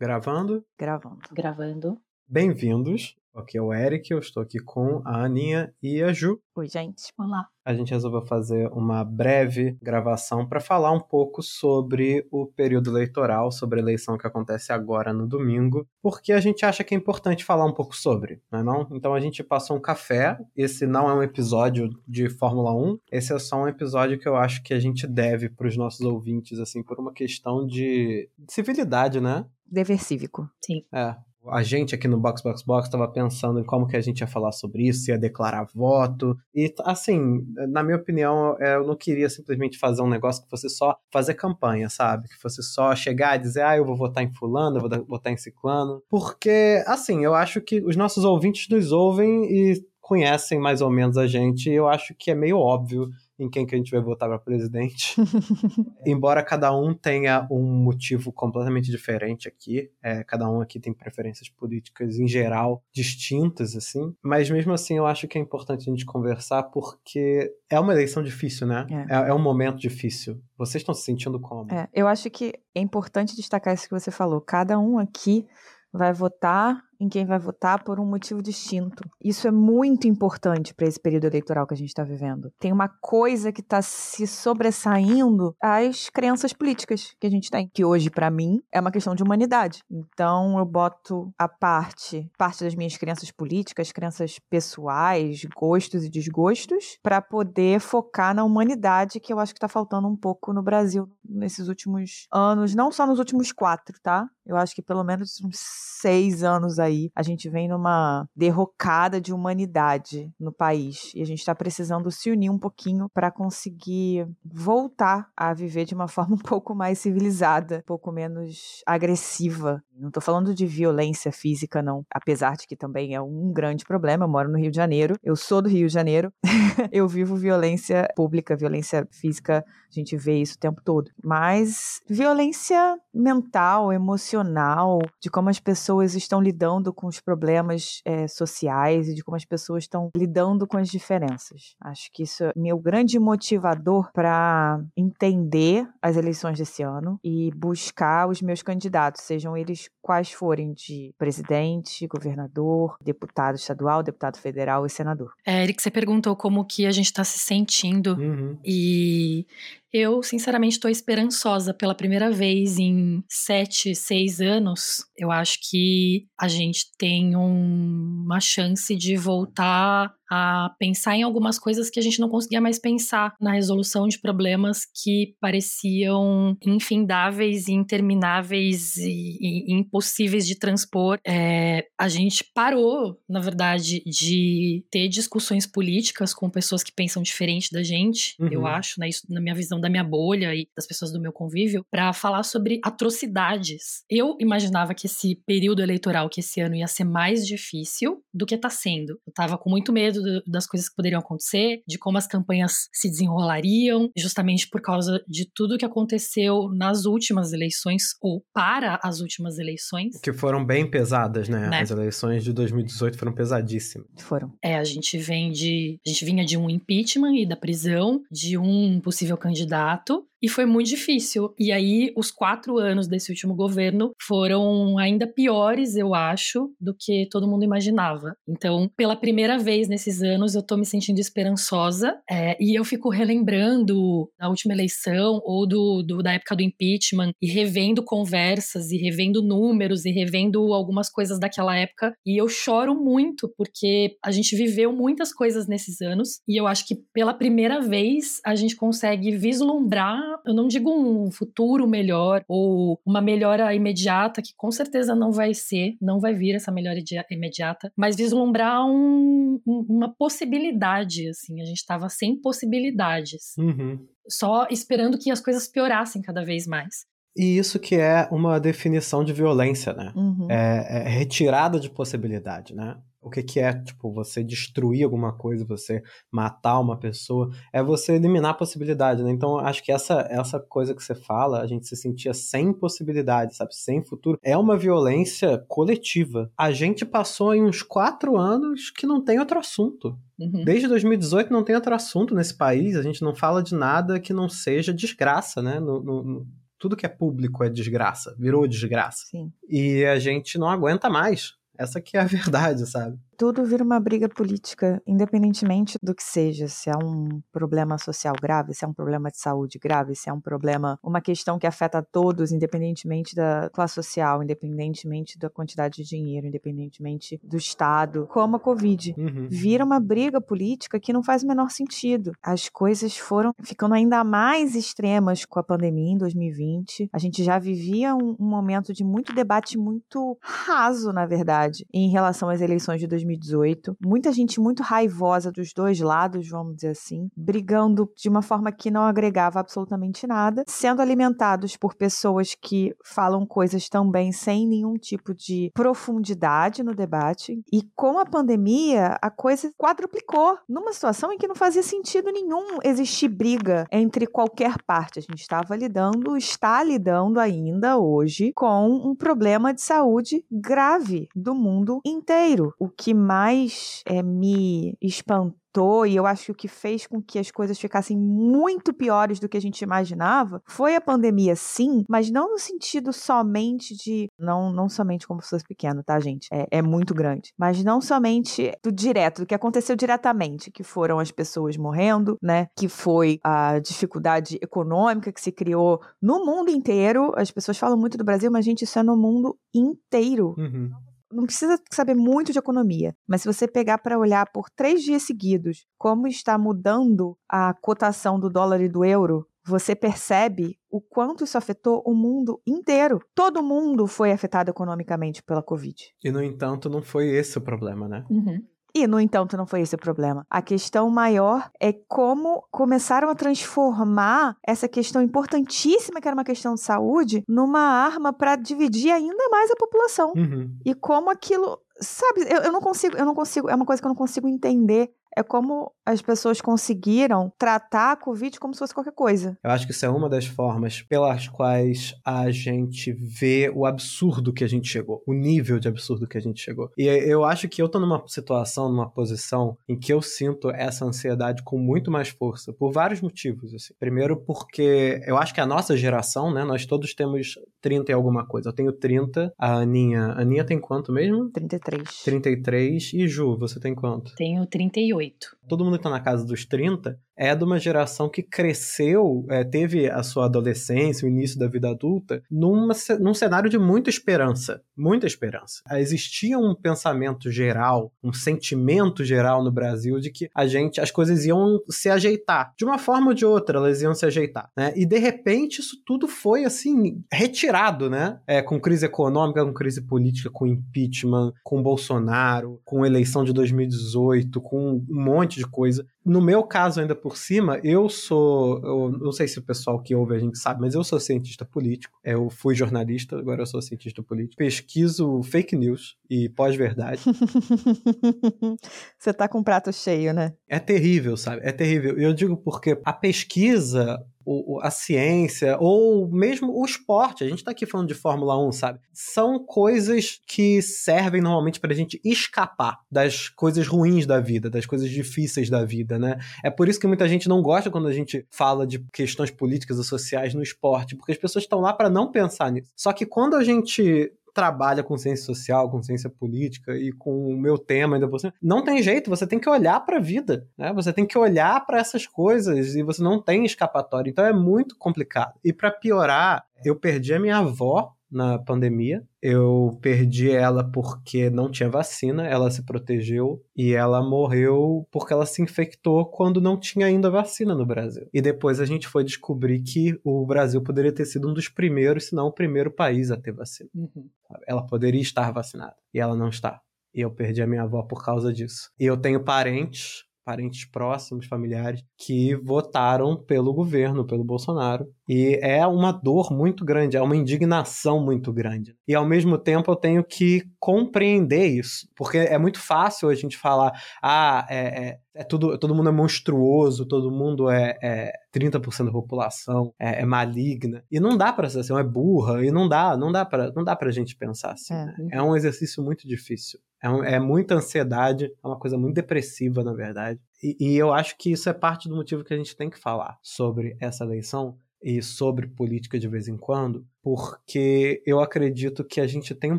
Gravando? 0.00 0.64
Gravando. 0.78 1.20
Gravando. 1.30 2.00
Bem-vindos. 2.26 3.19
Aqui 3.32 3.56
é 3.56 3.62
o 3.62 3.72
Eric, 3.72 4.10
eu 4.10 4.18
estou 4.18 4.42
aqui 4.42 4.58
com 4.58 5.02
a 5.04 5.22
Aninha 5.24 5.72
e 5.80 6.02
a 6.02 6.12
Ju. 6.12 6.40
Oi, 6.56 6.66
gente. 6.66 7.12
Olá. 7.16 7.48
A 7.64 7.72
gente 7.72 7.92
resolveu 7.92 8.26
fazer 8.26 8.68
uma 8.72 9.04
breve 9.04 9.78
gravação 9.80 10.44
para 10.44 10.58
falar 10.58 10.90
um 10.90 10.98
pouco 10.98 11.40
sobre 11.40 12.26
o 12.28 12.44
período 12.44 12.90
eleitoral, 12.90 13.52
sobre 13.52 13.78
a 13.78 13.82
eleição 13.82 14.18
que 14.18 14.26
acontece 14.26 14.72
agora 14.72 15.12
no 15.12 15.28
domingo, 15.28 15.86
porque 16.02 16.32
a 16.32 16.40
gente 16.40 16.66
acha 16.66 16.82
que 16.82 16.92
é 16.92 16.98
importante 16.98 17.44
falar 17.44 17.64
um 17.66 17.72
pouco 17.72 17.94
sobre, 17.94 18.42
não 18.50 18.58
é 18.58 18.62
não? 18.64 18.88
Então 18.90 19.14
a 19.14 19.20
gente 19.20 19.44
passou 19.44 19.76
um 19.76 19.80
café, 19.80 20.36
esse 20.56 20.84
não 20.84 21.08
é 21.08 21.14
um 21.14 21.22
episódio 21.22 21.88
de 22.08 22.28
Fórmula 22.28 22.74
1, 22.74 22.98
esse 23.12 23.32
é 23.32 23.38
só 23.38 23.62
um 23.62 23.68
episódio 23.68 24.18
que 24.18 24.28
eu 24.28 24.34
acho 24.34 24.60
que 24.64 24.74
a 24.74 24.80
gente 24.80 25.06
deve 25.06 25.48
para 25.48 25.68
os 25.68 25.76
nossos 25.76 26.00
ouvintes, 26.00 26.58
assim, 26.58 26.82
por 26.82 26.98
uma 26.98 27.12
questão 27.12 27.64
de 27.64 28.28
civilidade, 28.48 29.20
né? 29.20 29.46
Dever 29.64 30.02
cívico. 30.02 30.50
Sim. 30.60 30.84
É, 30.92 31.14
a 31.48 31.62
gente 31.62 31.94
aqui 31.94 32.06
no 32.06 32.18
Box 32.18 32.42
Box 32.42 32.62
Box 32.62 32.86
estava 32.86 33.08
pensando 33.08 33.60
em 33.60 33.64
como 33.64 33.86
que 33.86 33.96
a 33.96 34.00
gente 34.00 34.20
ia 34.20 34.26
falar 34.26 34.52
sobre 34.52 34.86
isso, 34.86 35.10
ia 35.10 35.18
declarar 35.18 35.66
voto. 35.74 36.36
E, 36.54 36.72
assim, 36.80 37.44
na 37.68 37.82
minha 37.82 37.96
opinião, 37.96 38.56
eu 38.58 38.86
não 38.86 38.96
queria 38.96 39.28
simplesmente 39.28 39.78
fazer 39.78 40.02
um 40.02 40.08
negócio 40.08 40.42
que 40.42 40.50
fosse 40.50 40.68
só 40.68 40.96
fazer 41.10 41.34
campanha, 41.34 41.88
sabe? 41.88 42.28
Que 42.28 42.36
fosse 42.36 42.62
só 42.62 42.94
chegar 42.94 43.36
e 43.36 43.40
dizer, 43.40 43.62
ah, 43.62 43.76
eu 43.76 43.84
vou 43.84 43.96
votar 43.96 44.22
em 44.22 44.32
fulano, 44.32 44.76
eu 44.78 44.88
vou 44.88 45.04
votar 45.06 45.32
em 45.32 45.36
ciclano. 45.36 46.02
Porque, 46.08 46.82
assim, 46.86 47.24
eu 47.24 47.34
acho 47.34 47.60
que 47.60 47.80
os 47.80 47.96
nossos 47.96 48.24
ouvintes 48.24 48.68
nos 48.68 48.92
ouvem 48.92 49.44
e 49.44 49.90
conhecem 50.00 50.58
mais 50.58 50.80
ou 50.80 50.90
menos 50.90 51.16
a 51.16 51.26
gente, 51.28 51.70
e 51.70 51.74
eu 51.74 51.88
acho 51.88 52.14
que 52.18 52.32
é 52.32 52.34
meio 52.34 52.58
óbvio 52.58 53.08
em 53.40 53.48
quem 53.48 53.66
que 53.66 53.74
a 53.74 53.78
gente 53.78 53.90
vai 53.90 54.00
votar 54.00 54.28
para 54.28 54.38
presidente. 54.38 55.16
Embora 56.04 56.44
cada 56.44 56.72
um 56.76 56.94
tenha 56.94 57.48
um 57.50 57.62
motivo 57.62 58.30
completamente 58.30 58.90
diferente 58.90 59.48
aqui, 59.48 59.90
é, 60.02 60.22
cada 60.22 60.48
um 60.48 60.60
aqui 60.60 60.78
tem 60.78 60.92
preferências 60.92 61.48
políticas 61.48 62.18
em 62.18 62.28
geral 62.28 62.84
distintas, 62.92 63.74
assim, 63.74 64.14
mas 64.22 64.50
mesmo 64.50 64.72
assim 64.72 64.98
eu 64.98 65.06
acho 65.06 65.26
que 65.26 65.38
é 65.38 65.40
importante 65.40 65.88
a 65.88 65.92
gente 65.92 66.04
conversar 66.04 66.64
porque 66.64 67.52
é 67.70 67.80
uma 67.80 67.94
eleição 67.94 68.22
difícil, 68.22 68.66
né? 68.66 68.86
É, 68.90 69.16
é, 69.16 69.28
é 69.30 69.34
um 69.34 69.42
momento 69.42 69.78
difícil. 69.78 70.40
Vocês 70.58 70.82
estão 70.82 70.94
se 70.94 71.02
sentindo 71.02 71.40
como? 71.40 71.72
É, 71.72 71.88
eu 71.94 72.06
acho 72.06 72.28
que 72.28 72.52
é 72.74 72.80
importante 72.80 73.34
destacar 73.34 73.72
isso 73.72 73.88
que 73.88 73.98
você 73.98 74.10
falou. 74.10 74.40
Cada 74.40 74.78
um 74.78 74.98
aqui 74.98 75.46
vai 75.92 76.12
votar 76.12 76.89
em 77.00 77.08
quem 77.08 77.24
vai 77.24 77.38
votar 77.38 77.82
por 77.82 77.98
um 77.98 78.04
motivo 78.04 78.42
distinto. 78.42 79.02
Isso 79.24 79.48
é 79.48 79.50
muito 79.50 80.06
importante 80.06 80.74
para 80.74 80.86
esse 80.86 81.00
período 81.00 81.24
eleitoral 81.24 81.66
que 81.66 81.72
a 81.72 81.76
gente 81.76 81.88
está 81.88 82.04
vivendo. 82.04 82.52
Tem 82.60 82.72
uma 82.72 82.88
coisa 82.88 83.50
que 83.50 83.62
está 83.62 83.80
se 83.80 84.26
sobressaindo 84.26 85.56
às 85.60 86.10
crenças 86.10 86.52
políticas 86.52 87.14
que 87.18 87.26
a 87.26 87.30
gente 87.30 87.50
tem, 87.50 87.70
que 87.72 87.84
hoje, 87.84 88.10
para 88.10 88.30
mim, 88.30 88.60
é 88.70 88.80
uma 88.80 88.90
questão 88.90 89.14
de 89.14 89.22
humanidade. 89.22 89.82
Então, 89.90 90.58
eu 90.58 90.64
boto 90.64 91.32
a 91.38 91.48
parte, 91.48 92.30
parte 92.36 92.64
das 92.64 92.74
minhas 92.74 92.96
crenças 92.96 93.30
políticas, 93.30 93.92
crenças 93.92 94.38
pessoais, 94.38 95.46
gostos 95.56 96.04
e 96.04 96.10
desgostos, 96.10 96.98
para 97.02 97.22
poder 97.22 97.80
focar 97.80 98.34
na 98.34 98.44
humanidade, 98.44 99.20
que 99.20 99.32
eu 99.32 99.38
acho 99.38 99.54
que 99.54 99.58
está 99.58 99.68
faltando 99.68 100.06
um 100.06 100.16
pouco 100.16 100.52
no 100.52 100.62
Brasil 100.62 101.08
nesses 101.24 101.68
últimos 101.68 102.26
anos, 102.30 102.74
não 102.74 102.92
só 102.92 103.06
nos 103.06 103.18
últimos 103.18 103.52
quatro, 103.52 103.96
tá? 104.02 104.28
Eu 104.44 104.56
acho 104.56 104.74
que 104.74 104.82
pelo 104.82 105.04
menos 105.04 105.40
uns 105.44 105.56
seis 106.00 106.42
anos 106.42 106.78
aí 106.78 106.89
aí, 106.90 107.10
a 107.14 107.22
gente 107.22 107.48
vem 107.48 107.68
numa 107.68 108.26
derrocada 108.36 109.20
de 109.20 109.32
humanidade 109.32 110.30
no 110.38 110.52
país 110.52 111.12
e 111.14 111.22
a 111.22 111.26
gente 111.26 111.38
está 111.38 111.54
precisando 111.54 112.10
se 112.10 112.30
unir 112.30 112.50
um 112.50 112.58
pouquinho 112.58 113.08
para 113.12 113.30
conseguir 113.30 114.26
voltar 114.44 115.28
a 115.36 115.54
viver 115.54 115.84
de 115.84 115.94
uma 115.94 116.06
forma 116.08 116.34
um 116.34 116.38
pouco 116.38 116.74
mais 116.74 116.98
civilizada, 116.98 117.78
um 117.78 117.86
pouco 117.86 118.12
menos 118.12 118.82
agressiva. 118.86 119.82
Não 119.96 120.08
estou 120.08 120.22
falando 120.22 120.54
de 120.54 120.66
violência 120.66 121.30
física, 121.30 121.82
não, 121.82 122.04
apesar 122.10 122.56
de 122.56 122.66
que 122.66 122.76
também 122.76 123.14
é 123.14 123.20
um 123.20 123.52
grande 123.52 123.84
problema. 123.84 124.24
Eu 124.24 124.28
moro 124.28 124.50
no 124.50 124.58
Rio 124.58 124.70
de 124.70 124.76
Janeiro, 124.76 125.16
eu 125.22 125.36
sou 125.36 125.60
do 125.60 125.68
Rio 125.68 125.86
de 125.86 125.92
Janeiro, 125.92 126.32
eu 126.90 127.06
vivo 127.06 127.36
violência 127.36 128.08
pública, 128.16 128.56
violência 128.56 129.06
física, 129.10 129.64
a 129.90 129.92
gente 129.92 130.16
vê 130.16 130.40
isso 130.40 130.54
o 130.56 130.58
tempo 130.58 130.80
todo. 130.84 131.10
Mas 131.22 132.00
violência 132.08 132.98
mental, 133.12 133.92
emocional, 133.92 135.00
de 135.20 135.28
como 135.28 135.50
as 135.50 135.60
pessoas 135.60 136.14
estão 136.14 136.40
lidando 136.40 136.79
lidando 136.80 136.92
com 136.92 137.06
os 137.06 137.20
problemas 137.20 138.00
é, 138.04 138.26
sociais 138.26 139.08
e 139.08 139.14
de 139.14 139.22
como 139.22 139.36
as 139.36 139.44
pessoas 139.44 139.84
estão 139.84 140.10
lidando 140.16 140.66
com 140.66 140.78
as 140.78 140.88
diferenças. 140.88 141.74
Acho 141.80 142.10
que 142.12 142.22
isso 142.22 142.44
é 142.44 142.52
meu 142.56 142.78
grande 142.78 143.18
motivador 143.18 144.10
para 144.12 144.80
entender 144.96 145.86
as 146.02 146.16
eleições 146.16 146.58
desse 146.58 146.82
ano 146.82 147.20
e 147.22 147.50
buscar 147.54 148.28
os 148.28 148.40
meus 148.40 148.62
candidatos, 148.62 149.22
sejam 149.22 149.56
eles 149.56 149.90
quais 150.02 150.32
forem 150.32 150.72
de 150.72 151.14
presidente, 151.18 152.06
governador, 152.06 152.96
deputado 153.02 153.56
estadual, 153.56 154.02
deputado 154.02 154.38
federal 154.38 154.86
e 154.86 154.90
senador. 154.90 155.32
É, 155.44 155.62
Eric, 155.62 155.82
você 155.82 155.90
perguntou 155.90 156.34
como 156.34 156.64
que 156.64 156.86
a 156.86 156.90
gente 156.90 157.06
está 157.06 157.24
se 157.24 157.38
sentindo 157.38 158.14
Uhum. 158.14 158.58
e 158.64 159.46
eu, 159.92 160.22
sinceramente, 160.22 160.74
estou 160.74 160.90
esperançosa 160.90 161.74
pela 161.74 161.94
primeira 161.94 162.30
vez 162.30 162.78
em 162.78 163.22
sete, 163.28 163.94
seis 163.94 164.40
anos. 164.40 165.04
Eu 165.16 165.30
acho 165.30 165.58
que 165.68 166.26
a 166.40 166.48
gente 166.48 166.86
tem 166.98 167.36
um- 167.36 168.22
uma 168.24 168.40
chance 168.40 168.94
de 168.96 169.16
voltar 169.16 170.12
a 170.30 170.70
pensar 170.78 171.16
em 171.16 171.22
algumas 171.22 171.58
coisas 171.58 171.90
que 171.90 171.98
a 171.98 172.02
gente 172.02 172.20
não 172.20 172.28
conseguia 172.28 172.60
mais 172.60 172.78
pensar 172.78 173.34
na 173.40 173.52
resolução 173.52 174.06
de 174.06 174.18
problemas 174.18 174.86
que 175.02 175.34
pareciam 175.40 176.56
infindáveis, 176.64 177.68
e 177.68 177.72
intermináveis 177.72 178.96
e, 178.96 179.38
e 179.40 179.72
impossíveis 179.74 180.46
de 180.46 180.54
transpor. 180.58 181.18
É, 181.26 181.86
a 181.98 182.08
gente 182.08 182.44
parou, 182.54 183.18
na 183.28 183.40
verdade, 183.40 184.02
de 184.06 184.84
ter 184.90 185.08
discussões 185.08 185.66
políticas 185.66 186.32
com 186.32 186.48
pessoas 186.48 186.82
que 186.82 186.92
pensam 186.92 187.22
diferente 187.22 187.70
da 187.72 187.82
gente, 187.82 188.34
Uhum. 188.40 188.48
eu 188.50 188.66
acho, 188.66 188.98
né, 189.00 189.08
isso 189.08 189.26
na 189.28 189.40
minha 189.40 189.54
visão 189.54 189.80
da 189.80 189.88
minha 189.88 190.04
bolha 190.04 190.54
e 190.54 190.66
das 190.76 190.86
pessoas 190.86 191.12
do 191.12 191.20
meu 191.20 191.32
convívio, 191.32 191.84
para 191.90 192.12
falar 192.12 192.42
sobre 192.42 192.80
atrocidades. 192.84 194.04
Eu 194.08 194.36
imaginava 194.40 194.94
que 194.94 195.06
esse 195.06 195.36
período 195.46 195.82
eleitoral, 195.82 196.28
que 196.28 196.40
esse 196.40 196.60
ano 196.60 196.74
ia 196.74 196.86
ser 196.86 197.04
mais 197.04 197.46
difícil 197.46 198.22
do 198.32 198.46
que 198.46 198.56
tá 198.56 198.70
sendo. 198.70 199.18
Eu 199.26 199.32
tava 199.32 199.58
com 199.58 199.68
muito 199.70 199.92
medo 199.92 200.19
do- 200.22 200.42
das 200.46 200.66
coisas 200.66 200.88
que 200.88 200.94
poderiam 200.96 201.20
acontecer, 201.20 201.82
de 201.86 201.98
como 201.98 202.18
as 202.18 202.26
campanhas 202.26 202.88
se 202.92 203.08
desenrolariam, 203.08 204.10
justamente 204.16 204.68
por 204.68 204.80
causa 204.80 205.22
de 205.26 205.50
tudo 205.54 205.78
que 205.78 205.84
aconteceu 205.84 206.68
nas 206.74 207.04
últimas 207.04 207.52
eleições 207.52 208.02
ou 208.20 208.42
para 208.52 208.98
as 209.02 209.20
últimas 209.20 209.58
eleições. 209.58 210.20
Que 210.22 210.32
foram 210.32 210.64
bem 210.64 210.88
pesadas, 210.90 211.48
né? 211.48 211.68
Né? 211.68 211.80
As 211.80 211.90
eleições 211.90 212.44
de 212.44 212.52
2018 212.52 213.18
foram 213.18 213.34
pesadíssimas. 213.34 214.06
Foram. 214.18 214.52
É, 214.62 214.76
a 214.76 214.84
gente 214.84 215.16
vem 215.18 215.50
de. 215.50 215.98
A 216.06 216.08
gente 216.08 216.24
vinha 216.24 216.44
de 216.44 216.56
um 216.56 216.68
impeachment 216.70 217.34
e 217.36 217.46
da 217.46 217.56
prisão 217.56 218.22
de 218.30 218.56
um 218.58 219.00
possível 219.00 219.36
candidato. 219.36 220.24
E 220.42 220.48
foi 220.48 220.64
muito 220.66 220.88
difícil. 220.88 221.54
E 221.58 221.70
aí, 221.72 222.12
os 222.16 222.30
quatro 222.30 222.78
anos 222.78 223.06
desse 223.06 223.30
último 223.30 223.54
governo 223.54 224.12
foram 224.26 224.98
ainda 224.98 225.26
piores, 225.26 225.96
eu 225.96 226.14
acho, 226.14 226.70
do 226.80 226.94
que 226.98 227.26
todo 227.30 227.48
mundo 227.48 227.64
imaginava. 227.64 228.34
Então, 228.48 228.88
pela 228.96 229.16
primeira 229.16 229.58
vez 229.58 229.88
nesses 229.88 230.22
anos, 230.22 230.54
eu 230.54 230.62
tô 230.62 230.76
me 230.76 230.86
sentindo 230.86 231.18
esperançosa. 231.18 232.18
é, 232.30 232.56
e 232.60 232.78
eu 232.78 232.84
fico 232.84 233.08
relembrando 233.10 234.30
da 234.38 234.48
última 234.48 234.72
eleição 234.74 235.40
ou 235.44 235.66
do, 235.66 236.02
do- 236.02 236.22
da 236.22 236.32
época 236.32 236.54
do 236.56 236.62
impeachment 236.62 237.32
e 237.40 237.46
revendo 237.50 238.02
conversas 238.02 238.90
e 238.90 238.96
revendo 238.98 239.42
números 239.42 240.04
e 240.04 240.10
revendo 240.10 240.72
algumas 240.72 241.10
coisas 241.10 241.38
daquela 241.38 241.76
época. 241.76 242.14
E 242.26 242.40
eu 242.40 242.48
choro 242.48 242.94
muito 242.94 243.52
porque 243.56 244.16
a 244.24 244.30
gente 244.30 244.56
viveu 244.56 244.92
muitas 244.92 245.32
coisas 245.32 245.66
nesses 245.66 246.00
anos 246.00 246.40
e 246.48 246.58
eu 246.60 246.66
acho 246.66 246.86
que 246.86 246.96
pela 247.12 247.34
primeira 247.34 247.80
vez 247.80 248.40
a 248.44 248.54
gente 248.54 248.76
consegue 248.76 249.30
vislumbrar, 249.36 250.20
eu 250.46 250.54
não 250.54 250.66
digo 250.68 250.90
um 250.90 251.30
futuro 251.30 251.86
melhor 251.86 252.44
ou 252.48 253.00
uma 253.06 253.20
melhora 253.20 253.74
imediata, 253.74 254.42
que 254.42 254.52
com 254.56 254.70
certeza 254.70 255.14
não 255.14 255.32
vai 255.32 255.54
ser, 255.54 255.96
não 256.00 256.20
vai 256.20 256.34
vir 256.34 256.54
essa 256.54 256.70
melhora 256.72 256.98
imediata, 257.30 257.92
mas 257.96 258.16
vislumbrar 258.16 258.84
um- 258.86 259.60
um- 259.66 259.86
uma 259.88 260.14
possibilidade, 260.14 261.28
assim. 261.28 261.60
A 261.60 261.64
gente 261.64 261.84
tava 261.86 262.08
sem 262.08 262.36
possibilidades, 262.40 263.54
Uhum. 263.58 263.98
só 264.28 264.66
esperando 264.70 265.18
que 265.18 265.30
as 265.30 265.40
coisas 265.40 265.66
piorassem 265.68 266.22
cada 266.22 266.44
vez 266.44 266.66
mais. 266.66 267.06
E 267.36 267.56
isso 267.58 267.78
que 267.78 267.94
é 267.94 268.28
uma 268.30 268.58
definição 268.58 269.22
de 269.22 269.32
violência, 269.32 269.92
né? 269.92 270.12
Uhum. 270.16 270.48
é, 270.50 271.04
é 271.04 271.08
retirada 271.08 271.78
de 271.78 271.88
possibilidade, 271.88 272.74
né? 272.74 272.96
O 273.22 273.28
que, 273.28 273.42
que 273.42 273.60
é, 273.60 273.72
tipo, 273.82 274.10
você 274.12 274.42
destruir 274.42 275.04
alguma 275.04 275.32
coisa, 275.32 275.64
você 275.64 276.02
matar 276.32 276.80
uma 276.80 276.98
pessoa, 276.98 277.50
é 277.72 277.82
você 277.82 278.14
eliminar 278.14 278.52
a 278.52 278.54
possibilidade, 278.54 279.22
né? 279.22 279.30
Então, 279.30 279.58
acho 279.58 279.82
que 279.84 279.92
essa, 279.92 280.26
essa 280.30 280.58
coisa 280.58 280.94
que 280.94 281.02
você 281.02 281.14
fala, 281.14 281.60
a 281.60 281.66
gente 281.66 281.86
se 281.86 281.94
sentia 281.96 282.32
sem 282.32 282.72
possibilidade, 282.72 283.54
sabe? 283.56 283.74
Sem 283.74 284.02
futuro, 284.02 284.38
é 284.42 284.56
uma 284.56 284.76
violência 284.76 285.62
coletiva. 285.68 286.50
A 286.56 286.72
gente 286.72 287.04
passou 287.04 287.54
em 287.54 287.62
uns 287.62 287.82
quatro 287.82 288.36
anos 288.38 288.90
que 288.90 289.06
não 289.06 289.22
tem 289.22 289.38
outro 289.38 289.58
assunto. 289.58 290.16
Uhum. 290.38 290.64
Desde 290.64 290.88
2018 290.88 291.52
não 291.52 291.62
tem 291.62 291.74
outro 291.74 291.94
assunto 291.94 292.34
nesse 292.34 292.56
país, 292.56 292.96
a 292.96 293.02
gente 293.02 293.22
não 293.22 293.34
fala 293.34 293.62
de 293.62 293.74
nada 293.74 294.18
que 294.18 294.32
não 294.32 294.48
seja 294.48 294.94
desgraça, 294.94 295.60
né? 295.60 295.78
No, 295.78 296.02
no- 296.02 296.22
no- 296.22 296.46
Tudo 296.78 296.96
que 296.96 297.04
é 297.04 297.08
público 297.10 297.62
é 297.62 297.68
desgraça, 297.68 298.34
virou 298.38 298.66
desgraça. 298.66 299.26
Sim. 299.30 299.52
E 299.68 300.02
a 300.06 300.18
gente 300.18 300.56
não 300.56 300.70
aguenta 300.70 301.10
mais. 301.10 301.52
Essa 301.80 301.98
que 302.00 302.16
é 302.16 302.20
a 302.20 302.24
verdade, 302.26 302.86
sabe? 302.86 303.18
Tudo 303.40 303.64
vira 303.64 303.82
uma 303.82 303.98
briga 303.98 304.28
política, 304.28 305.02
independentemente 305.06 305.98
do 306.02 306.14
que 306.14 306.22
seja, 306.22 306.68
se 306.68 306.90
é 306.90 306.92
um 306.94 307.40
problema 307.50 307.96
social 307.96 308.34
grave, 308.38 308.74
se 308.74 308.84
é 308.84 308.88
um 308.88 308.92
problema 308.92 309.30
de 309.30 309.38
saúde 309.38 309.78
grave, 309.78 310.14
se 310.14 310.28
é 310.28 310.32
um 310.32 310.38
problema, 310.42 310.98
uma 311.02 311.22
questão 311.22 311.58
que 311.58 311.66
afeta 311.66 312.00
a 312.00 312.02
todos, 312.02 312.52
independentemente 312.52 313.34
da 313.34 313.70
classe 313.72 313.94
social, 313.94 314.42
independentemente 314.42 315.38
da 315.38 315.48
quantidade 315.48 316.02
de 316.02 316.10
dinheiro, 316.10 316.48
independentemente 316.48 317.40
do 317.42 317.56
estado, 317.56 318.26
como 318.30 318.56
a 318.56 318.60
Covid. 318.60 319.14
Uhum. 319.16 319.48
Vira 319.50 319.86
uma 319.86 319.98
briga 319.98 320.38
política 320.38 321.00
que 321.00 321.10
não 321.10 321.22
faz 321.22 321.42
o 321.42 321.46
menor 321.46 321.70
sentido. 321.70 322.32
As 322.42 322.68
coisas 322.68 323.16
foram 323.16 323.54
ficando 323.62 323.94
ainda 323.94 324.22
mais 324.22 324.74
extremas 324.74 325.46
com 325.46 325.58
a 325.58 325.62
pandemia 325.62 326.12
em 326.12 326.18
2020. 326.18 327.08
A 327.10 327.18
gente 327.18 327.42
já 327.42 327.58
vivia 327.58 328.14
um, 328.14 328.36
um 328.38 328.46
momento 328.46 328.92
de 328.92 329.02
muito 329.02 329.34
debate 329.34 329.78
muito 329.78 330.36
raso, 330.42 331.10
na 331.10 331.24
verdade, 331.24 331.86
em 331.90 332.10
relação 332.10 332.50
às 332.50 332.60
eleições 332.60 333.00
de 333.00 333.06
2020 333.06 333.29
2018. 333.36 333.96
Muita 334.04 334.32
gente 334.32 334.60
muito 334.60 334.82
raivosa 334.82 335.52
dos 335.52 335.72
dois 335.72 336.00
lados, 336.00 336.48
vamos 336.48 336.76
dizer 336.76 336.90
assim, 336.90 337.28
brigando 337.36 338.10
de 338.16 338.28
uma 338.28 338.42
forma 338.42 338.72
que 338.72 338.90
não 338.90 339.02
agregava 339.02 339.60
absolutamente 339.60 340.26
nada, 340.26 340.64
sendo 340.66 341.02
alimentados 341.02 341.76
por 341.76 341.94
pessoas 341.94 342.54
que 342.54 342.94
falam 343.04 343.46
coisas 343.46 343.88
também 343.88 344.32
sem 344.32 344.66
nenhum 344.66 344.94
tipo 344.94 345.34
de 345.34 345.70
profundidade 345.74 346.82
no 346.82 346.94
debate. 346.94 347.62
E 347.72 347.82
com 347.94 348.18
a 348.18 348.26
pandemia, 348.26 349.16
a 349.20 349.30
coisa 349.30 349.70
quadruplicou 349.78 350.58
numa 350.68 350.92
situação 350.92 351.32
em 351.32 351.38
que 351.38 351.48
não 351.48 351.54
fazia 351.54 351.82
sentido 351.82 352.30
nenhum 352.30 352.78
existir 352.84 353.28
briga 353.28 353.86
entre 353.90 354.26
qualquer 354.26 354.82
parte. 354.82 355.18
A 355.18 355.22
gente 355.22 355.40
estava 355.40 355.76
lidando, 355.76 356.36
está 356.36 356.82
lidando 356.82 357.38
ainda 357.38 357.98
hoje 357.98 358.52
com 358.54 358.88
um 358.88 359.14
problema 359.14 359.72
de 359.72 359.82
saúde 359.82 360.44
grave 360.50 361.28
do 361.34 361.54
mundo 361.54 362.00
inteiro, 362.04 362.74
o 362.78 362.88
que 362.88 363.14
mais 363.20 364.02
é, 364.06 364.22
me 364.22 364.96
espantou 365.00 365.60
e 366.06 366.16
eu 366.16 366.26
acho 366.26 366.46
que 366.46 366.52
o 366.52 366.54
que 366.54 366.68
fez 366.68 367.06
com 367.06 367.22
que 367.22 367.38
as 367.38 367.50
coisas 367.50 367.78
ficassem 367.78 368.18
muito 368.18 368.92
piores 368.92 369.38
do 369.38 369.48
que 369.48 369.56
a 369.56 369.60
gente 369.60 369.82
imaginava 369.82 370.60
foi 370.66 370.96
a 370.96 371.00
pandemia, 371.00 371.54
sim, 371.54 372.04
mas 372.08 372.30
não 372.30 372.52
no 372.52 372.58
sentido 372.58 373.12
somente 373.12 373.94
de. 373.94 374.28
Não, 374.38 374.72
não 374.72 374.88
somente 374.88 375.26
como 375.26 375.40
pessoas 375.40 375.62
pequenas, 375.62 376.04
tá, 376.04 376.18
gente? 376.18 376.48
É, 376.52 376.66
é 376.70 376.82
muito 376.82 377.14
grande. 377.14 377.52
Mas 377.56 377.84
não 377.84 378.00
somente 378.00 378.72
do 378.82 378.90
direto, 378.90 379.42
do 379.42 379.46
que 379.46 379.54
aconteceu 379.54 379.94
diretamente, 379.94 380.70
que 380.70 380.82
foram 380.82 381.20
as 381.20 381.30
pessoas 381.30 381.76
morrendo, 381.76 382.36
né? 382.42 382.66
Que 382.76 382.88
foi 382.88 383.38
a 383.44 383.78
dificuldade 383.78 384.58
econômica 384.60 385.32
que 385.32 385.40
se 385.40 385.52
criou 385.52 386.00
no 386.20 386.44
mundo 386.44 386.70
inteiro. 386.70 387.32
As 387.36 387.50
pessoas 387.50 387.78
falam 387.78 387.96
muito 387.96 388.18
do 388.18 388.24
Brasil, 388.24 388.50
mas, 388.50 388.64
gente, 388.64 388.82
isso 388.82 388.98
é 388.98 389.02
no 389.02 389.16
mundo 389.16 389.56
inteiro. 389.72 390.54
Uhum 390.58 390.90
não 391.32 391.44
precisa 391.44 391.78
saber 391.90 392.14
muito 392.14 392.52
de 392.52 392.58
economia, 392.58 393.14
mas 393.26 393.42
se 393.42 393.52
você 393.52 393.66
pegar 393.68 393.98
para 393.98 394.18
olhar 394.18 394.50
por 394.52 394.68
três 394.70 395.02
dias 395.02 395.22
seguidos 395.22 395.86
como 395.96 396.26
está 396.26 396.58
mudando 396.58 397.36
a 397.48 397.72
cotação 397.74 398.38
do 398.38 398.50
dólar 398.50 398.80
e 398.80 398.88
do 398.88 399.04
euro, 399.04 399.46
você 399.64 399.94
percebe 399.94 400.78
o 400.90 401.00
quanto 401.00 401.44
isso 401.44 401.56
afetou 401.56 402.02
o 402.04 402.14
mundo 402.14 402.60
inteiro. 402.66 403.20
Todo 403.34 403.62
mundo 403.62 404.06
foi 404.06 404.32
afetado 404.32 404.70
economicamente 404.70 405.42
pela 405.42 405.62
Covid. 405.62 406.12
E, 406.24 406.30
no 406.30 406.42
entanto, 406.42 406.88
não 406.88 407.02
foi 407.02 407.28
esse 407.28 407.58
o 407.58 407.60
problema, 407.60 408.08
né? 408.08 408.24
Uhum. 408.30 408.64
E, 408.94 409.06
no 409.06 409.20
entanto, 409.20 409.56
não 409.56 409.66
foi 409.66 409.80
esse 409.80 409.94
o 409.94 409.98
problema. 409.98 410.46
A 410.50 410.62
questão 410.62 411.08
maior 411.10 411.70
é 411.80 411.92
como 411.92 412.64
começaram 412.70 413.28
a 413.28 413.34
transformar 413.34 414.56
essa 414.66 414.88
questão 414.88 415.22
importantíssima, 415.22 416.20
que 416.20 416.28
era 416.28 416.36
uma 416.36 416.44
questão 416.44 416.74
de 416.74 416.80
saúde, 416.80 417.44
numa 417.48 417.80
arma 417.80 418.32
para 418.32 418.56
dividir 418.56 419.12
ainda 419.12 419.48
mais 419.50 419.70
a 419.70 419.76
população. 419.76 420.32
Uhum. 420.36 420.70
E 420.84 420.94
como 420.94 421.30
aquilo. 421.30 421.78
Sabe, 422.00 422.42
eu, 422.48 422.62
eu 422.62 422.72
não 422.72 422.80
consigo, 422.80 423.16
eu 423.16 423.26
não 423.26 423.34
consigo, 423.34 423.68
é 423.68 423.74
uma 423.74 423.84
coisa 423.84 424.00
que 424.00 424.06
eu 424.06 424.10
não 424.10 424.16
consigo 424.16 424.48
entender 424.48 425.12
é 425.36 425.42
como 425.42 425.92
as 426.10 426.20
pessoas 426.20 426.60
conseguiram 426.60 427.52
tratar 427.58 428.12
a 428.12 428.16
Covid 428.16 428.58
como 428.58 428.74
se 428.74 428.80
fosse 428.80 428.94
qualquer 428.94 429.12
coisa. 429.12 429.56
Eu 429.62 429.70
acho 429.70 429.86
que 429.86 429.92
isso 429.92 430.04
é 430.04 430.08
uma 430.08 430.28
das 430.28 430.46
formas 430.46 431.02
pelas 431.02 431.48
quais 431.48 432.14
a 432.24 432.50
gente 432.50 433.12
vê 433.12 433.70
o 433.74 433.86
absurdo 433.86 434.52
que 434.52 434.64
a 434.64 434.68
gente 434.68 434.88
chegou, 434.88 435.22
o 435.26 435.32
nível 435.32 435.78
de 435.78 435.88
absurdo 435.88 436.26
que 436.26 436.36
a 436.36 436.40
gente 436.40 436.60
chegou. 436.60 436.90
E 436.98 437.04
eu 437.04 437.44
acho 437.44 437.68
que 437.68 437.80
eu 437.80 437.88
tô 437.88 438.00
numa 438.00 438.22
situação, 438.26 438.88
numa 438.88 439.08
posição 439.08 439.76
em 439.88 439.96
que 439.96 440.12
eu 440.12 440.20
sinto 440.20 440.70
essa 440.70 441.04
ansiedade 441.04 441.62
com 441.62 441.78
muito 441.78 442.10
mais 442.10 442.28
força, 442.28 442.72
por 442.72 442.92
vários 442.92 443.20
motivos. 443.20 443.72
Assim. 443.72 443.94
Primeiro, 443.98 444.36
porque 444.36 445.22
eu 445.26 445.36
acho 445.36 445.54
que 445.54 445.60
a 445.60 445.66
nossa 445.66 445.96
geração, 445.96 446.52
né, 446.52 446.64
nós 446.64 446.86
todos 446.86 447.14
temos 447.14 447.54
30 447.80 448.10
e 448.10 448.14
alguma 448.14 448.44
coisa. 448.46 448.70
Eu 448.70 448.72
tenho 448.72 448.92
30, 448.92 449.52
a 449.58 449.74
Aninha. 449.74 450.26
A 450.26 450.40
Aninha 450.40 450.64
tem 450.64 450.80
quanto 450.80 451.12
mesmo? 451.12 451.50
33. 451.50 452.22
33. 452.24 453.12
E 453.14 453.28
Ju, 453.28 453.56
você 453.56 453.78
tem 453.78 453.94
quanto? 453.94 454.34
Tenho 454.34 454.66
38. 454.66 455.56
Todo 455.68 455.84
mundo 455.84 455.96
tá 456.00 456.10
na 456.10 456.20
casa 456.20 456.44
dos 456.44 456.64
30 456.64 457.18
é 457.36 457.54
de 457.54 457.64
uma 457.64 457.78
geração 457.78 458.28
que 458.28 458.42
cresceu, 458.42 459.46
é, 459.48 459.64
teve 459.64 460.10
a 460.10 460.22
sua 460.22 460.44
adolescência, 460.44 461.26
o 461.26 461.30
início 461.30 461.58
da 461.58 461.66
vida 461.66 461.88
adulta, 461.88 462.42
numa, 462.50 462.94
num 463.18 463.32
cenário 463.32 463.70
de 463.70 463.78
muita 463.78 464.10
esperança. 464.10 464.82
Muita 465.00 465.26
esperança. 465.26 465.82
Existia 465.92 466.58
um 466.58 466.74
pensamento 466.74 467.50
geral, 467.50 468.12
um 468.22 468.34
sentimento 468.34 469.24
geral 469.24 469.64
no 469.64 469.72
Brasil 469.72 470.20
de 470.20 470.30
que 470.30 470.50
a 470.54 470.66
gente, 470.66 471.00
as 471.00 471.10
coisas 471.10 471.46
iam 471.46 471.80
se 471.88 472.10
ajeitar. 472.10 472.74
De 472.76 472.84
uma 472.84 472.98
forma 472.98 473.28
ou 473.28 473.34
de 473.34 473.46
outra, 473.46 473.78
elas 473.78 474.02
iam 474.02 474.14
se 474.14 474.26
ajeitar. 474.26 474.70
Né? 474.76 474.92
E 474.94 475.06
de 475.06 475.18
repente 475.18 475.80
isso 475.80 475.96
tudo 476.04 476.28
foi 476.28 476.66
assim, 476.66 477.24
retirado, 477.32 478.10
né? 478.10 478.38
É, 478.46 478.60
com 478.60 478.78
crise 478.78 479.06
econômica, 479.06 479.64
com 479.64 479.72
crise 479.72 480.02
política, 480.02 480.50
com 480.50 480.66
impeachment, 480.66 481.54
com 481.64 481.82
Bolsonaro, 481.82 482.78
com 482.84 483.06
eleição 483.06 483.42
de 483.42 483.54
2018, 483.54 484.60
com 484.60 484.96
um 484.96 485.06
monte 485.08 485.56
de 485.56 485.66
coisa. 485.66 486.06
No 486.24 486.40
meu 486.40 486.62
caso, 486.62 487.00
ainda 487.00 487.14
por 487.14 487.36
cima, 487.36 487.80
eu 487.82 488.08
sou. 488.08 488.80
Eu 488.84 489.10
não 489.18 489.32
sei 489.32 489.48
se 489.48 489.58
o 489.58 489.62
pessoal 489.62 490.02
que 490.02 490.14
ouve 490.14 490.34
a 490.34 490.38
gente 490.38 490.58
sabe, 490.58 490.80
mas 490.80 490.94
eu 490.94 491.02
sou 491.02 491.18
cientista 491.18 491.64
político. 491.64 492.18
Eu 492.22 492.50
fui 492.50 492.74
jornalista, 492.74 493.38
agora 493.38 493.62
eu 493.62 493.66
sou 493.66 493.80
cientista 493.80 494.22
político. 494.22 494.56
Pesquiso 494.56 495.42
fake 495.42 495.74
news 495.74 496.18
e 496.28 496.48
pós-verdade. 496.50 497.22
Você 499.18 499.32
tá 499.32 499.48
com 499.48 499.60
um 499.60 499.64
prato 499.64 499.90
cheio, 499.92 500.34
né? 500.34 500.52
É 500.68 500.78
terrível, 500.78 501.36
sabe? 501.38 501.62
É 501.64 501.72
terrível. 501.72 502.18
E 502.18 502.22
eu 502.22 502.34
digo 502.34 502.56
porque 502.56 503.00
a 503.02 503.12
pesquisa 503.12 504.22
o, 504.50 504.80
a 504.82 504.90
ciência, 504.90 505.76
ou 505.78 506.28
mesmo 506.28 506.72
o 506.76 506.84
esporte, 506.84 507.44
a 507.44 507.48
gente 507.48 507.62
tá 507.62 507.70
aqui 507.70 507.86
falando 507.86 508.08
de 508.08 508.14
Fórmula 508.14 508.58
1, 508.66 508.72
sabe? 508.72 508.98
São 509.12 509.64
coisas 509.64 510.40
que 510.46 510.82
servem 510.82 511.40
normalmente 511.40 511.78
pra 511.78 511.94
gente 511.94 512.20
escapar 512.24 512.98
das 513.10 513.48
coisas 513.48 513.86
ruins 513.86 514.26
da 514.26 514.40
vida, 514.40 514.68
das 514.68 514.86
coisas 514.86 515.08
difíceis 515.08 515.70
da 515.70 515.84
vida, 515.84 516.18
né? 516.18 516.38
É 516.64 516.70
por 516.70 516.88
isso 516.88 516.98
que 516.98 517.06
muita 517.06 517.28
gente 517.28 517.48
não 517.48 517.62
gosta 517.62 517.90
quando 517.90 518.08
a 518.08 518.12
gente 518.12 518.44
fala 518.50 518.86
de 518.86 518.98
questões 519.12 519.50
políticas 519.50 519.98
ou 519.98 520.04
sociais 520.04 520.52
no 520.52 520.62
esporte, 520.62 521.14
porque 521.14 521.32
as 521.32 521.38
pessoas 521.38 521.64
estão 521.64 521.80
lá 521.80 521.92
para 521.92 522.10
não 522.10 522.32
pensar 522.32 522.72
nisso. 522.72 522.90
Só 522.96 523.12
que 523.12 523.24
quando 523.24 523.54
a 523.54 523.62
gente 523.62 524.32
trabalha 524.60 525.02
com 525.02 525.16
ciência 525.16 525.46
social, 525.46 525.90
com 525.90 526.02
ciência 526.02 526.28
política 526.28 526.94
e 526.94 527.10
com 527.12 527.46
o 527.46 527.56
meu 527.56 527.78
tema 527.78 528.16
ainda 528.16 528.28
por 528.28 528.38
cima, 528.38 528.52
não 528.62 528.84
tem 528.84 529.02
jeito, 529.02 529.30
você 529.30 529.46
tem 529.46 529.58
que 529.58 529.70
olhar 529.70 529.98
para 530.04 530.18
a 530.18 530.20
vida, 530.20 530.68
né? 530.76 530.92
Você 530.92 531.14
tem 531.14 531.24
que 531.24 531.38
olhar 531.38 531.86
para 531.86 531.98
essas 531.98 532.26
coisas 532.26 532.94
e 532.94 533.02
você 533.02 533.22
não 533.22 533.40
tem 533.40 533.64
escapatória. 533.64 534.28
Então 534.28 534.44
é 534.44 534.52
muito 534.52 534.98
complicado. 534.98 535.54
E 535.64 535.72
para 535.72 535.90
piorar, 535.90 536.66
eu 536.84 536.94
perdi 536.94 537.32
a 537.32 537.40
minha 537.40 537.56
avó 537.56 538.12
na 538.30 538.58
pandemia. 538.58 539.24
Eu 539.42 539.98
perdi 540.00 540.50
ela 540.50 540.84
porque 540.84 541.50
não 541.50 541.70
tinha 541.70 541.88
vacina, 541.88 542.46
ela 542.46 542.70
se 542.70 542.84
protegeu 542.84 543.62
e 543.76 543.92
ela 543.92 544.22
morreu 544.22 545.06
porque 545.10 545.32
ela 545.32 545.46
se 545.46 545.62
infectou 545.62 546.26
quando 546.26 546.60
não 546.60 546.78
tinha 546.78 547.06
ainda 547.06 547.30
vacina 547.30 547.74
no 547.74 547.86
Brasil. 547.86 548.28
E 548.32 548.40
depois 548.40 548.80
a 548.80 548.84
gente 548.84 549.08
foi 549.08 549.24
descobrir 549.24 549.82
que 549.82 550.18
o 550.22 550.46
Brasil 550.46 550.82
poderia 550.82 551.12
ter 551.12 551.24
sido 551.24 551.48
um 551.48 551.54
dos 551.54 551.68
primeiros, 551.68 552.26
se 552.26 552.34
não 552.34 552.46
o 552.46 552.52
primeiro 552.52 552.90
país 552.90 553.30
a 553.30 553.36
ter 553.36 553.52
vacina. 553.52 553.90
Uhum. 553.94 554.28
Ela 554.66 554.86
poderia 554.86 555.20
estar 555.20 555.50
vacinada 555.52 555.96
e 556.12 556.20
ela 556.20 556.36
não 556.36 556.48
está. 556.48 556.80
E 557.14 557.20
eu 557.20 557.30
perdi 557.30 557.60
a 557.60 557.66
minha 557.66 557.82
avó 557.82 558.02
por 558.02 558.24
causa 558.24 558.52
disso. 558.52 558.90
E 558.98 559.04
eu 559.04 559.16
tenho 559.16 559.42
parentes 559.42 560.24
parentes 560.50 560.84
próximos, 560.84 561.46
familiares, 561.46 562.02
que 562.18 562.56
votaram 562.56 563.36
pelo 563.36 563.72
governo, 563.72 564.26
pelo 564.26 564.42
Bolsonaro. 564.42 565.06
E 565.28 565.60
é 565.62 565.86
uma 565.86 566.10
dor 566.10 566.52
muito 566.52 566.84
grande, 566.84 567.16
é 567.16 567.22
uma 567.22 567.36
indignação 567.36 568.20
muito 568.20 568.52
grande. 568.52 568.96
E 569.06 569.14
ao 569.14 569.24
mesmo 569.24 569.56
tempo 569.56 569.92
eu 569.92 569.94
tenho 569.94 570.24
que 570.24 570.64
compreender 570.80 571.66
isso, 571.66 572.08
porque 572.16 572.38
é 572.38 572.58
muito 572.58 572.80
fácil 572.80 573.28
a 573.28 573.34
gente 573.36 573.56
falar, 573.56 573.92
ah, 574.20 574.66
é, 574.68 574.78
é, 574.78 575.18
é 575.36 575.44
tudo, 575.44 575.78
todo 575.78 575.94
mundo 575.94 576.08
é 576.08 576.12
monstruoso, 576.12 577.06
todo 577.06 577.30
mundo 577.30 577.70
é, 577.70 577.96
é 578.02 578.32
30% 578.52 579.04
da 579.04 579.12
população 579.12 579.94
é, 580.00 580.22
é, 580.22 580.24
maligna. 580.24 581.04
E 581.08 581.20
não 581.20 581.36
dá 581.36 581.52
para 581.52 581.70
ser 581.70 581.78
assim, 581.78 581.96
é 581.96 582.02
burra, 582.02 582.66
e 582.66 582.72
não 582.72 582.88
dá, 582.88 583.16
não 583.16 583.30
dá 583.30 583.44
para, 583.44 583.70
não 583.70 583.84
dá 583.84 583.94
pra 583.94 584.10
gente 584.10 584.34
pensar 584.34 584.72
assim. 584.72 584.94
É. 584.94 585.04
Né? 585.04 585.28
é 585.30 585.40
um 585.40 585.54
exercício 585.54 586.02
muito 586.02 586.26
difícil. 586.26 586.80
É, 587.02 587.08
um, 587.08 587.24
é, 587.24 587.40
muita 587.40 587.74
ansiedade, 587.74 588.46
é 588.62 588.66
uma 588.66 588.78
coisa 588.78 588.98
muito 588.98 589.14
depressiva, 589.14 589.82
na 589.82 589.92
verdade. 589.92 590.40
E, 590.62 590.76
e, 590.78 590.96
eu 590.96 591.12
acho 591.12 591.36
que 591.38 591.52
isso 591.52 591.68
é 591.68 591.72
parte 591.72 592.08
do 592.08 592.16
motivo 592.16 592.44
que 592.44 592.52
a 592.52 592.56
gente 592.56 592.76
tem 592.76 592.90
que 592.90 592.98
falar 592.98 593.38
sobre 593.42 593.96
essa 594.00 594.24
eleição, 594.24 594.76
e 595.02 595.22
sobre 595.22 595.66
política 595.66 596.18
de 596.18 596.28
vez 596.28 596.46
em 596.46 596.56
quando, 596.56 597.06
porque 597.22 598.22
eu 598.26 598.40
acredito 598.40 599.04
que 599.04 599.20
a 599.20 599.26
gente 599.26 599.54
tem 599.54 599.72
um 599.72 599.78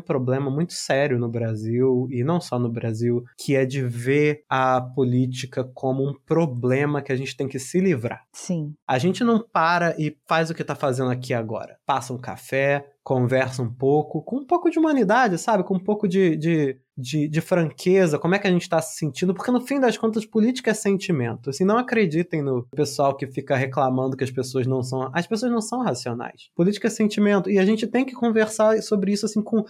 problema 0.00 0.50
muito 0.50 0.72
sério 0.72 1.18
no 1.18 1.28
Brasil, 1.28 2.08
e 2.10 2.24
não 2.24 2.40
só 2.40 2.58
no 2.58 2.68
Brasil, 2.68 3.24
que 3.38 3.54
é 3.54 3.64
de 3.64 3.82
ver 3.82 4.44
a 4.48 4.80
política 4.80 5.64
como 5.74 6.08
um 6.08 6.14
problema 6.26 7.02
que 7.02 7.12
a 7.12 7.16
gente 7.16 7.36
tem 7.36 7.48
que 7.48 7.58
se 7.58 7.80
livrar. 7.80 8.24
Sim. 8.32 8.74
A 8.86 8.98
gente 8.98 9.22
não 9.22 9.40
para 9.40 9.94
e 9.98 10.16
faz 10.26 10.50
o 10.50 10.54
que 10.54 10.62
está 10.62 10.74
fazendo 10.74 11.10
aqui 11.10 11.32
agora. 11.32 11.78
Passa 11.86 12.12
um 12.12 12.18
café, 12.18 12.86
conversa 13.02 13.62
um 13.62 13.72
pouco, 13.72 14.22
com 14.22 14.36
um 14.36 14.46
pouco 14.46 14.70
de 14.70 14.78
humanidade, 14.78 15.38
sabe? 15.38 15.64
Com 15.64 15.74
um 15.74 15.82
pouco 15.82 16.06
de, 16.06 16.36
de, 16.36 16.76
de, 16.96 17.26
de 17.28 17.40
franqueza, 17.40 18.18
como 18.18 18.34
é 18.34 18.38
que 18.38 18.46
a 18.46 18.50
gente 18.50 18.62
está 18.62 18.80
se 18.82 18.98
sentindo, 18.98 19.32
porque 19.32 19.50
no 19.50 19.60
fim 19.60 19.80
das 19.80 19.96
contas, 19.96 20.26
política 20.26 20.70
é 20.70 20.74
sentimento. 20.74 21.50
Assim, 21.50 21.64
não 21.64 21.78
acreditem 21.78 22.42
no 22.42 22.66
pessoal 22.74 23.16
que 23.16 23.26
fica 23.26 23.56
reclamando 23.56 24.16
que 24.16 24.24
as 24.24 24.30
pessoas 24.30 24.66
não 24.66 24.82
são. 24.82 25.10
As 25.12 25.26
pessoas 25.26 25.50
não 25.50 25.60
são 25.60 25.82
racionais. 25.82 26.50
Política 26.54 26.88
é 26.88 26.90
sentimento. 26.90 27.50
E 27.50 27.58
a 27.58 27.64
gente 27.64 27.86
tem 27.86 28.04
que 28.04 28.12
conversar 28.12 28.80
sobre 28.82 29.12
isso 29.12 29.26
assim 29.26 29.42
com. 29.42 29.64